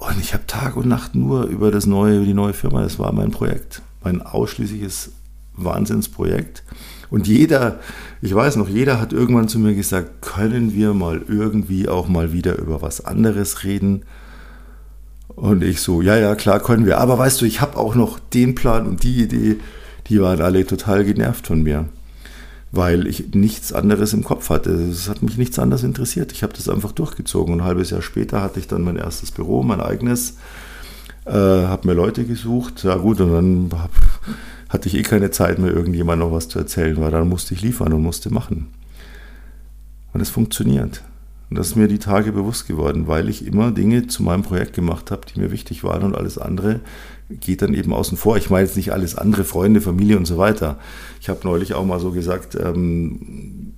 und 0.00 0.18
ich 0.18 0.32
habe 0.32 0.46
Tag 0.46 0.76
und 0.76 0.88
Nacht 0.88 1.14
nur 1.14 1.44
über 1.44 1.70
das 1.70 1.84
neue, 1.84 2.16
über 2.16 2.24
die 2.24 2.34
neue 2.34 2.54
Firma, 2.54 2.82
das 2.82 2.98
war 2.98 3.12
mein 3.12 3.30
Projekt, 3.30 3.82
mein 4.02 4.22
ausschließliches 4.22 5.12
Wahnsinnsprojekt. 5.56 6.64
Und 7.10 7.26
jeder, 7.26 7.80
ich 8.22 8.34
weiß 8.34 8.56
noch, 8.56 8.68
jeder 8.68 9.00
hat 9.00 9.12
irgendwann 9.12 9.48
zu 9.48 9.58
mir 9.58 9.74
gesagt, 9.74 10.22
können 10.22 10.74
wir 10.74 10.94
mal 10.94 11.22
irgendwie 11.28 11.88
auch 11.88 12.08
mal 12.08 12.32
wieder 12.32 12.58
über 12.58 12.82
was 12.82 13.04
anderes 13.04 13.64
reden? 13.64 14.02
Und 15.28 15.62
ich 15.62 15.80
so, 15.80 16.02
ja, 16.02 16.16
ja, 16.16 16.34
klar 16.34 16.60
können 16.60 16.86
wir. 16.86 16.98
Aber 16.98 17.18
weißt 17.18 17.40
du, 17.40 17.46
ich 17.46 17.60
habe 17.60 17.76
auch 17.76 17.94
noch 17.94 18.18
den 18.18 18.54
Plan 18.54 18.86
und 18.86 19.02
die 19.02 19.22
Idee, 19.22 19.56
die 20.08 20.20
waren 20.20 20.40
alle 20.40 20.66
total 20.66 21.04
genervt 21.04 21.46
von 21.46 21.62
mir 21.62 21.86
weil 22.72 23.06
ich 23.06 23.34
nichts 23.34 23.72
anderes 23.72 24.12
im 24.12 24.24
Kopf 24.24 24.50
hatte. 24.50 24.70
Es 24.70 25.08
hat 25.08 25.22
mich 25.22 25.36
nichts 25.36 25.58
anderes 25.58 25.82
interessiert. 25.82 26.32
Ich 26.32 26.42
habe 26.42 26.52
das 26.52 26.68
einfach 26.68 26.92
durchgezogen. 26.92 27.54
Und 27.54 27.60
ein 27.60 27.66
halbes 27.66 27.90
Jahr 27.90 28.02
später 28.02 28.42
hatte 28.42 28.60
ich 28.60 28.68
dann 28.68 28.82
mein 28.82 28.96
erstes 28.96 29.32
Büro, 29.32 29.62
mein 29.62 29.80
eigenes, 29.80 30.36
äh, 31.24 31.32
habe 31.32 31.88
mir 31.88 31.94
Leute 31.94 32.24
gesucht. 32.24 32.84
Ja 32.84 32.96
gut, 32.96 33.20
und 33.20 33.32
dann 33.32 33.80
hab, 33.80 33.90
hatte 34.70 34.88
ich 34.88 34.94
eh 34.94 35.02
keine 35.02 35.30
Zeit 35.30 35.58
mehr, 35.58 35.72
irgendjemand 35.72 36.20
noch 36.20 36.32
was 36.32 36.48
zu 36.48 36.58
erzählen, 36.58 36.98
weil 36.98 37.10
dann 37.10 37.28
musste 37.28 37.52
ich 37.52 37.60
liefern 37.60 37.92
und 37.92 38.02
musste 38.02 38.32
machen. 38.32 38.68
Und 40.14 40.20
es 40.20 40.30
funktioniert. 40.30 41.02
Und 41.50 41.58
das 41.58 41.68
ist 41.68 41.76
mir 41.76 41.88
die 41.88 41.98
Tage 41.98 42.30
bewusst 42.30 42.68
geworden, 42.68 43.08
weil 43.08 43.28
ich 43.28 43.44
immer 43.44 43.72
Dinge 43.72 44.06
zu 44.06 44.22
meinem 44.22 44.44
Projekt 44.44 44.72
gemacht 44.72 45.10
habe, 45.10 45.22
die 45.26 45.40
mir 45.40 45.50
wichtig 45.50 45.82
waren 45.82 46.04
und 46.04 46.14
alles 46.14 46.38
andere 46.38 46.80
geht 47.28 47.62
dann 47.62 47.74
eben 47.74 47.92
außen 47.92 48.16
vor. 48.16 48.36
Ich 48.36 48.50
meine 48.50 48.66
jetzt 48.66 48.76
nicht 48.76 48.92
alles 48.92 49.16
andere, 49.16 49.44
Freunde, 49.44 49.80
Familie 49.80 50.16
und 50.16 50.26
so 50.26 50.38
weiter. 50.38 50.78
Ich 51.20 51.28
habe 51.28 51.40
neulich 51.44 51.74
auch 51.74 51.84
mal 51.84 52.00
so 52.00 52.10
gesagt, 52.10 52.56
ähm, 52.56 53.74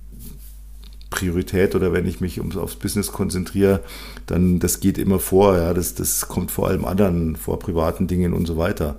Priorität 1.11 1.75
oder 1.75 1.93
wenn 1.93 2.07
ich 2.07 2.19
mich 2.19 2.39
ums, 2.39 2.57
aufs 2.57 2.75
Business 2.75 3.11
konzentriere, 3.11 3.81
dann 4.25 4.59
das 4.59 4.79
geht 4.79 4.97
immer 4.97 5.19
vor. 5.19 5.55
Ja, 5.57 5.73
das, 5.73 5.93
das 5.93 6.27
kommt 6.27 6.49
vor 6.49 6.67
allem 6.67 6.85
anderen, 6.85 7.35
vor 7.35 7.59
privaten 7.59 8.07
Dingen 8.07 8.33
und 8.33 8.47
so 8.47 8.57
weiter. 8.57 8.95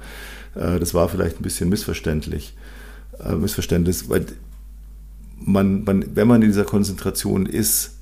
Äh, 0.54 0.78
das 0.78 0.94
war 0.94 1.08
vielleicht 1.08 1.40
ein 1.40 1.42
bisschen 1.42 1.68
missverständlich. 1.68 2.54
Äh, 3.24 3.34
Missverständnis, 3.34 4.08
weil 4.08 4.26
man, 5.38 5.84
man, 5.84 6.04
wenn 6.14 6.28
man 6.28 6.42
in 6.42 6.48
dieser 6.48 6.64
Konzentration 6.64 7.46
ist, 7.46 7.92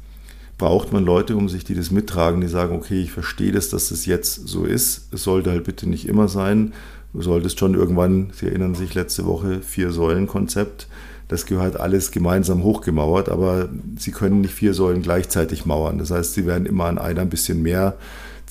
braucht 0.58 0.92
man 0.92 1.04
Leute 1.04 1.36
um 1.36 1.48
sich, 1.48 1.64
die 1.64 1.74
das 1.74 1.90
mittragen, 1.90 2.40
die 2.40 2.48
sagen, 2.48 2.76
okay, 2.76 3.00
ich 3.00 3.12
verstehe 3.12 3.52
das, 3.52 3.70
dass 3.70 3.88
das 3.88 4.06
jetzt 4.06 4.48
so 4.48 4.64
ist. 4.64 5.12
Es 5.12 5.24
sollte 5.24 5.50
halt 5.50 5.64
bitte 5.64 5.88
nicht 5.88 6.06
immer 6.06 6.28
sein. 6.28 6.72
Du 7.12 7.20
solltest 7.20 7.58
schon 7.58 7.74
irgendwann, 7.74 8.30
Sie 8.32 8.46
erinnern 8.46 8.74
sich 8.74 8.94
letzte 8.94 9.26
Woche, 9.26 9.60
Vier-Säulen-Konzept. 9.60 10.86
Das 11.28 11.46
gehört 11.46 11.80
alles 11.80 12.10
gemeinsam 12.10 12.62
hochgemauert, 12.62 13.28
aber 13.28 13.68
Sie 13.98 14.12
können 14.12 14.40
nicht 14.40 14.54
vier 14.54 14.74
Säulen 14.74 15.02
gleichzeitig 15.02 15.66
mauern. 15.66 15.98
Das 15.98 16.10
heißt, 16.10 16.34
Sie 16.34 16.46
werden 16.46 16.66
immer 16.66 16.84
an 16.84 16.98
einer 16.98 17.22
ein 17.22 17.30
bisschen 17.30 17.62
mehr 17.62 17.96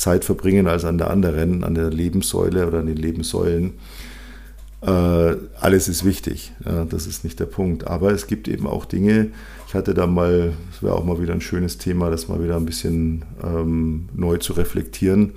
Zeit 0.02 0.26
verbringen 0.26 0.68
als 0.68 0.84
an 0.84 0.98
der 0.98 1.12
anderen, 1.12 1.64
an 1.64 1.76
der 1.76 1.92
Lebenssäule 1.92 2.68
oder 2.68 2.80
an 2.80 2.88
den 2.88 2.98
Lebenssäulen. 2.98 3.74
Äh, 4.82 5.36
alles 5.60 5.88
ist 5.88 6.04
wichtig, 6.04 6.54
ja, 6.66 6.86
das 6.86 7.06
ist 7.06 7.24
nicht 7.24 7.40
der 7.40 7.46
Punkt. 7.46 7.86
Aber 7.86 8.12
es 8.12 8.26
gibt 8.26 8.48
eben 8.48 8.66
auch 8.66 8.86
Dinge, 8.86 9.28
ich 9.68 9.76
hatte 9.76 9.94
da 9.94 10.08
mal, 10.08 10.54
das 10.72 10.82
wäre 10.82 10.96
auch 10.96 11.06
mal 11.06 11.22
wieder 11.22 11.34
ein 11.34 11.42
schönes 11.42 11.78
Thema, 11.78 12.10
das 12.10 12.28
mal 12.28 12.44
wieder 12.44 12.56
ein 12.56 12.66
bisschen 12.66 13.24
ähm, 13.44 14.10
neu 14.16 14.38
zu 14.38 14.54
reflektieren. 14.54 15.34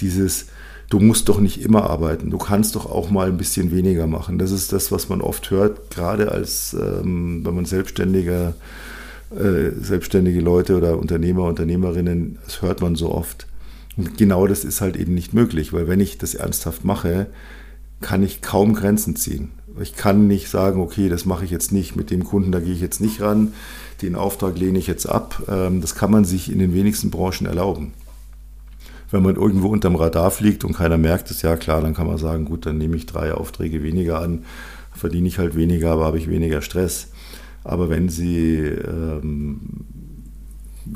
Dieses, 0.00 0.46
du 0.88 1.00
musst 1.00 1.28
doch 1.28 1.40
nicht 1.40 1.60
immer 1.60 1.90
arbeiten, 1.90 2.30
du 2.30 2.38
kannst 2.38 2.76
doch 2.76 2.86
auch 2.86 3.10
mal 3.10 3.26
ein 3.26 3.38
bisschen 3.38 3.72
weniger 3.72 4.06
machen. 4.06 4.38
Das 4.38 4.52
ist 4.52 4.72
das, 4.72 4.92
was 4.92 5.08
man 5.08 5.20
oft 5.20 5.50
hört, 5.50 5.90
gerade 5.90 6.30
als, 6.30 6.74
ähm, 6.74 7.44
wenn 7.44 7.56
man 7.56 7.64
selbstständiger, 7.64 8.54
äh, 9.36 9.72
selbstständige 9.80 10.40
Leute 10.40 10.76
oder 10.76 10.96
Unternehmer, 10.96 11.42
Unternehmerinnen, 11.42 12.38
das 12.44 12.62
hört 12.62 12.80
man 12.82 12.94
so 12.94 13.12
oft. 13.12 13.48
Und 13.96 14.16
genau 14.16 14.46
das 14.46 14.64
ist 14.64 14.80
halt 14.80 14.96
eben 14.96 15.14
nicht 15.14 15.34
möglich, 15.34 15.72
weil 15.72 15.88
wenn 15.88 16.00
ich 16.00 16.18
das 16.18 16.34
ernsthaft 16.34 16.84
mache, 16.84 17.26
kann 18.00 18.22
ich 18.22 18.40
kaum 18.40 18.74
Grenzen 18.74 19.16
ziehen. 19.16 19.50
Ich 19.80 19.94
kann 19.94 20.26
nicht 20.26 20.48
sagen, 20.48 20.80
okay, 20.80 21.08
das 21.08 21.26
mache 21.26 21.44
ich 21.44 21.50
jetzt 21.50 21.72
nicht, 21.72 21.96
mit 21.96 22.10
dem 22.10 22.24
Kunden, 22.24 22.52
da 22.52 22.60
gehe 22.60 22.72
ich 22.72 22.80
jetzt 22.80 23.00
nicht 23.00 23.20
ran, 23.20 23.52
den 24.02 24.16
Auftrag 24.16 24.58
lehne 24.58 24.78
ich 24.78 24.86
jetzt 24.86 25.06
ab. 25.06 25.42
Ähm, 25.48 25.80
das 25.80 25.94
kann 25.94 26.10
man 26.10 26.24
sich 26.24 26.50
in 26.50 26.58
den 26.58 26.74
wenigsten 26.74 27.10
Branchen 27.10 27.46
erlauben. 27.46 27.92
Wenn 29.10 29.22
man 29.22 29.36
irgendwo 29.36 29.68
unterm 29.68 29.96
Radar 29.96 30.30
fliegt 30.30 30.64
und 30.64 30.74
keiner 30.74 30.98
merkt 30.98 31.30
es, 31.30 31.42
ja 31.42 31.56
klar, 31.56 31.82
dann 31.82 31.94
kann 31.94 32.06
man 32.06 32.18
sagen, 32.18 32.44
gut, 32.44 32.66
dann 32.66 32.78
nehme 32.78 32.96
ich 32.96 33.06
drei 33.06 33.34
Aufträge 33.34 33.82
weniger 33.82 34.20
an, 34.20 34.44
verdiene 34.92 35.28
ich 35.28 35.38
halt 35.38 35.56
weniger, 35.56 35.92
aber 35.92 36.04
habe 36.04 36.18
ich 36.18 36.30
weniger 36.30 36.62
Stress. 36.62 37.08
Aber 37.64 37.90
wenn 37.90 38.08
Sie 38.08 38.56
ähm, 38.56 39.60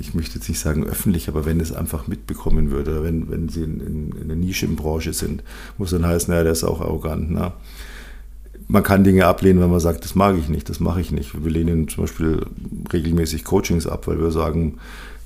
ich 0.01 0.15
möchte 0.15 0.37
jetzt 0.37 0.49
nicht 0.49 0.61
sagen 0.61 0.85
öffentlich, 0.85 1.29
aber 1.29 1.45
wenn 1.45 1.61
es 1.61 1.73
einfach 1.73 2.07
mitbekommen 2.07 2.71
würde, 2.71 3.03
wenn, 3.03 3.31
wenn 3.31 3.49
sie 3.49 3.63
in, 3.63 3.81
in, 3.81 4.13
in 4.13 4.23
einer 4.25 4.35
Nischenbranche 4.35 5.13
sind, 5.13 5.43
muss 5.79 5.91
dann 5.91 6.07
heißen, 6.07 6.31
naja, 6.33 6.45
der 6.45 6.53
ist 6.53 6.65
auch 6.65 6.81
arrogant. 6.81 7.31
Na? 7.31 7.55
Man 8.69 8.83
kann 8.83 9.05
Dinge 9.05 9.27
ablehnen, 9.27 9.61
wenn 9.61 9.71
man 9.71 9.81
sagt, 9.81 10.05
das 10.05 10.15
mag 10.15 10.37
ich 10.39 10.49
nicht, 10.49 10.69
das 10.69 10.81
mache 10.81 11.01
ich 11.01 11.11
nicht. 11.11 11.45
Wir 11.45 11.51
lehnen 11.51 11.89
zum 11.89 12.05
Beispiel 12.05 12.47
regelmäßig 12.93 13.45
Coachings 13.45 13.87
ab, 13.87 14.07
weil 14.07 14.21
wir 14.21 14.31
sagen, 14.31 14.79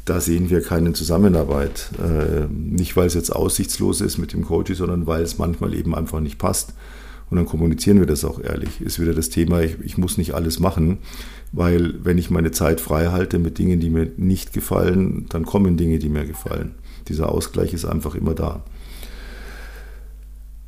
da 0.05 0.21
sehen 0.21 0.51
wir 0.51 0.63
keine 0.63 0.93
Zusammenarbeit. 0.93 1.91
Äh, 1.99 2.47
nicht, 2.51 2.97
weil 2.97 3.07
es 3.07 3.15
jetzt 3.15 3.31
aussichtslos 3.31 4.01
ist 4.01 4.19
mit 4.19 4.33
dem 4.33 4.45
Coach, 4.45 4.75
sondern 4.75 5.07
weil 5.07 5.23
es 5.23 5.39
manchmal 5.39 5.75
eben 5.75 5.95
einfach 5.95 6.21
nicht 6.21 6.39
passt. 6.39 6.73
Und 7.31 7.37
dann 7.37 7.47
kommunizieren 7.47 7.99
wir 7.99 8.07
das 8.07 8.25
auch 8.25 8.41
ehrlich. 8.41 8.81
Ist 8.81 9.01
wieder 9.01 9.15
das 9.15 9.29
Thema, 9.29 9.61
ich, 9.61 9.77
ich 9.83 9.99
muss 9.99 10.19
nicht 10.19 10.35
alles 10.35 10.61
machen, 10.61 10.99
weil 11.53 11.95
wenn 12.03 12.19
ich 12.19 12.31
meine 12.31 12.51
Zeit 12.51 12.81
frei 12.81 13.09
halte 13.09 13.39
mit 13.39 13.59
Dingen, 13.59 13.81
die 13.81 13.91
mir 13.91 14.11
nicht 14.17 14.53
gefallen, 14.53 15.27
dann 15.29 15.45
kommen 15.45 15.77
Dinge, 15.77 15.99
die 15.99 16.09
mir 16.09 16.25
gefallen. 16.25 16.75
Dieser 17.09 17.31
Ausgleich 17.31 17.73
ist 17.73 17.85
einfach 17.85 18.15
immer 18.15 18.35
da. 18.35 18.63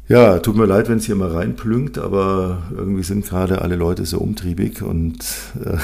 Ja, 0.09 0.41
tut 0.41 0.57
mir 0.57 0.67
leid, 0.67 0.89
wenn 0.89 0.99
es 0.99 1.07
hier 1.07 1.15
mal 1.15 1.31
reinplünkt, 1.31 1.97
aber 1.97 2.65
irgendwie 2.77 3.05
sind 3.05 3.25
gerade 3.25 3.63
alle 3.63 3.77
Leute 3.77 4.05
so 4.05 4.19
umtriebig 4.19 4.83
und 4.83 5.19
äh, 5.65 5.77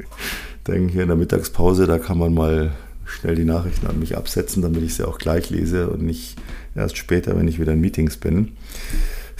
denken 0.66 0.88
hier 0.90 1.02
in 1.02 1.08
der 1.08 1.16
Mittagspause, 1.16 1.86
da 1.86 1.98
kann 1.98 2.18
man 2.18 2.34
mal 2.34 2.72
schnell 3.06 3.34
die 3.34 3.44
Nachrichten 3.44 3.86
an 3.86 3.98
mich 3.98 4.16
absetzen, 4.16 4.62
damit 4.62 4.82
ich 4.82 4.94
sie 4.94 5.08
auch 5.08 5.18
gleich 5.18 5.48
lese 5.48 5.88
und 5.88 6.02
nicht 6.02 6.36
erst 6.74 6.98
später, 6.98 7.36
wenn 7.36 7.48
ich 7.48 7.60
wieder 7.60 7.72
in 7.72 7.80
Meetings 7.80 8.18
bin. 8.18 8.52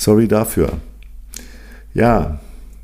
Sorry 0.02 0.26
dafür. 0.26 0.80
Ja, 1.94 2.40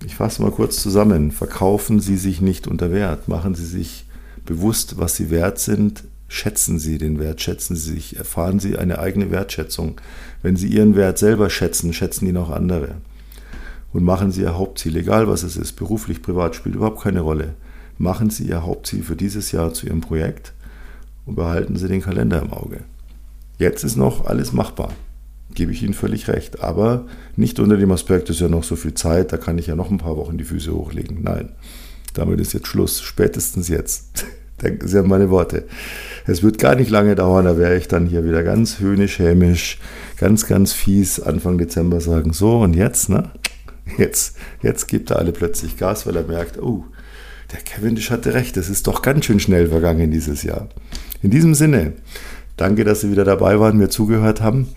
ich 0.06 0.14
fasse 0.14 0.40
mal 0.40 0.52
kurz 0.52 0.80
zusammen. 0.80 1.32
Verkaufen 1.32 1.98
Sie 1.98 2.16
sich 2.16 2.40
nicht 2.40 2.68
unter 2.68 2.92
Wert. 2.92 3.26
Machen 3.26 3.56
Sie 3.56 3.66
sich 3.66 4.06
bewusst, 4.46 4.98
was 4.98 5.16
Sie 5.16 5.28
wert 5.28 5.58
sind. 5.58 6.04
Schätzen 6.28 6.78
Sie 6.78 6.96
den 6.96 7.18
Wert, 7.18 7.40
schätzen 7.40 7.74
Sie 7.74 7.94
sich, 7.94 8.18
erfahren 8.18 8.60
Sie 8.60 8.78
eine 8.78 9.00
eigene 9.00 9.32
Wertschätzung. 9.32 10.00
Wenn 10.42 10.54
Sie 10.54 10.68
Ihren 10.68 10.94
Wert 10.94 11.18
selber 11.18 11.50
schätzen, 11.50 11.92
schätzen 11.92 12.28
ihn 12.28 12.36
auch 12.36 12.50
andere. 12.50 12.98
Und 13.92 14.04
machen 14.04 14.30
Sie 14.30 14.42
Ihr 14.42 14.56
Hauptziel, 14.56 14.94
egal 14.96 15.26
was 15.26 15.42
es 15.42 15.56
ist, 15.56 15.72
beruflich, 15.72 16.22
privat, 16.22 16.54
spielt 16.54 16.76
überhaupt 16.76 17.02
keine 17.02 17.22
Rolle. 17.22 17.56
Machen 17.98 18.30
Sie 18.30 18.44
Ihr 18.44 18.62
Hauptziel 18.62 19.02
für 19.02 19.16
dieses 19.16 19.50
Jahr 19.50 19.74
zu 19.74 19.88
Ihrem 19.88 20.02
Projekt 20.02 20.52
und 21.26 21.34
behalten 21.34 21.74
Sie 21.74 21.88
den 21.88 22.02
Kalender 22.02 22.40
im 22.40 22.52
Auge. 22.52 22.84
Jetzt 23.58 23.82
ist 23.82 23.96
noch 23.96 24.26
alles 24.26 24.52
machbar, 24.52 24.92
gebe 25.54 25.72
ich 25.72 25.82
Ihnen 25.82 25.94
völlig 25.94 26.28
recht, 26.28 26.60
aber 26.62 27.06
nicht 27.36 27.58
unter 27.58 27.76
dem 27.76 27.90
Aspekt, 27.90 28.28
es 28.30 28.36
ist 28.36 28.42
ja 28.42 28.48
noch 28.48 28.64
so 28.64 28.76
viel 28.76 28.94
Zeit, 28.94 29.32
da 29.32 29.36
kann 29.36 29.58
ich 29.58 29.66
ja 29.66 29.76
noch 29.76 29.90
ein 29.90 29.98
paar 29.98 30.16
Wochen 30.16 30.38
die 30.38 30.44
Füße 30.44 30.72
hochlegen. 30.72 31.22
Nein, 31.22 31.50
damit 32.14 32.40
ist 32.40 32.52
jetzt 32.52 32.66
Schluss, 32.66 33.00
spätestens 33.00 33.68
jetzt. 33.68 34.26
Denken 34.62 34.88
Sie 34.88 34.98
an 34.98 35.06
meine 35.06 35.30
Worte. 35.30 35.66
Es 36.26 36.42
wird 36.42 36.58
gar 36.58 36.74
nicht 36.74 36.90
lange 36.90 37.14
dauern, 37.14 37.44
da 37.44 37.56
werde 37.56 37.76
ich 37.76 37.86
dann 37.86 38.06
hier 38.06 38.24
wieder 38.24 38.42
ganz 38.42 38.80
höhnisch, 38.80 39.20
hämisch, 39.20 39.78
ganz, 40.18 40.46
ganz 40.48 40.72
fies 40.72 41.20
Anfang 41.20 41.58
Dezember 41.58 42.00
sagen, 42.00 42.32
so 42.32 42.58
und 42.58 42.74
jetzt, 42.74 43.08
ne? 43.08 43.30
Jetzt, 43.96 44.36
jetzt 44.60 44.88
gibt 44.88 45.10
er 45.10 45.18
alle 45.18 45.32
plötzlich 45.32 45.76
Gas, 45.76 46.06
weil 46.06 46.16
er 46.16 46.24
merkt, 46.24 46.60
oh, 46.60 46.84
der 47.52 47.60
Cavendish 47.60 48.10
hatte 48.10 48.34
recht, 48.34 48.56
es 48.56 48.68
ist 48.68 48.86
doch 48.86 49.00
ganz 49.00 49.24
schön 49.24 49.40
schnell 49.40 49.68
vergangen 49.68 50.10
dieses 50.10 50.42
Jahr. 50.42 50.68
In 51.22 51.30
diesem 51.30 51.54
Sinne, 51.54 51.92
danke, 52.56 52.84
dass 52.84 53.00
Sie 53.00 53.10
wieder 53.10 53.24
dabei 53.24 53.58
waren, 53.60 53.78
mir 53.78 53.88
zugehört 53.88 54.42
haben 54.42 54.68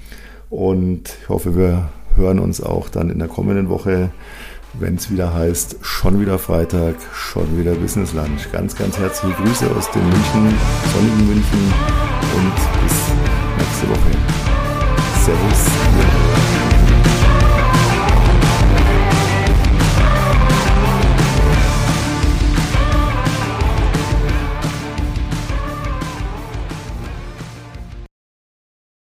und 0.51 1.15
ich 1.21 1.29
hoffe, 1.29 1.55
wir 1.55 1.89
hören 2.17 2.37
uns 2.37 2.61
auch 2.61 2.89
dann 2.89 3.09
in 3.09 3.19
der 3.19 3.29
kommenden 3.29 3.69
Woche, 3.69 4.11
wenn 4.73 4.95
es 4.95 5.09
wieder 5.09 5.33
heißt, 5.33 5.77
schon 5.81 6.19
wieder 6.19 6.37
Freitag, 6.39 6.95
schon 7.13 7.57
wieder 7.57 7.73
Business 7.73 8.13
Lunch. 8.13 8.51
Ganz, 8.51 8.75
ganz 8.75 8.97
herzliche 8.97 9.33
Grüße 9.35 9.65
aus 9.75 9.89
dem 9.91 10.03
München, 10.03 10.53
sonnigen 10.93 11.27
München 11.27 11.73
und 12.35 12.83
bis 12.83 12.97
nächste 13.57 13.89
Woche. 13.89 14.11
Servus. 15.23 16.20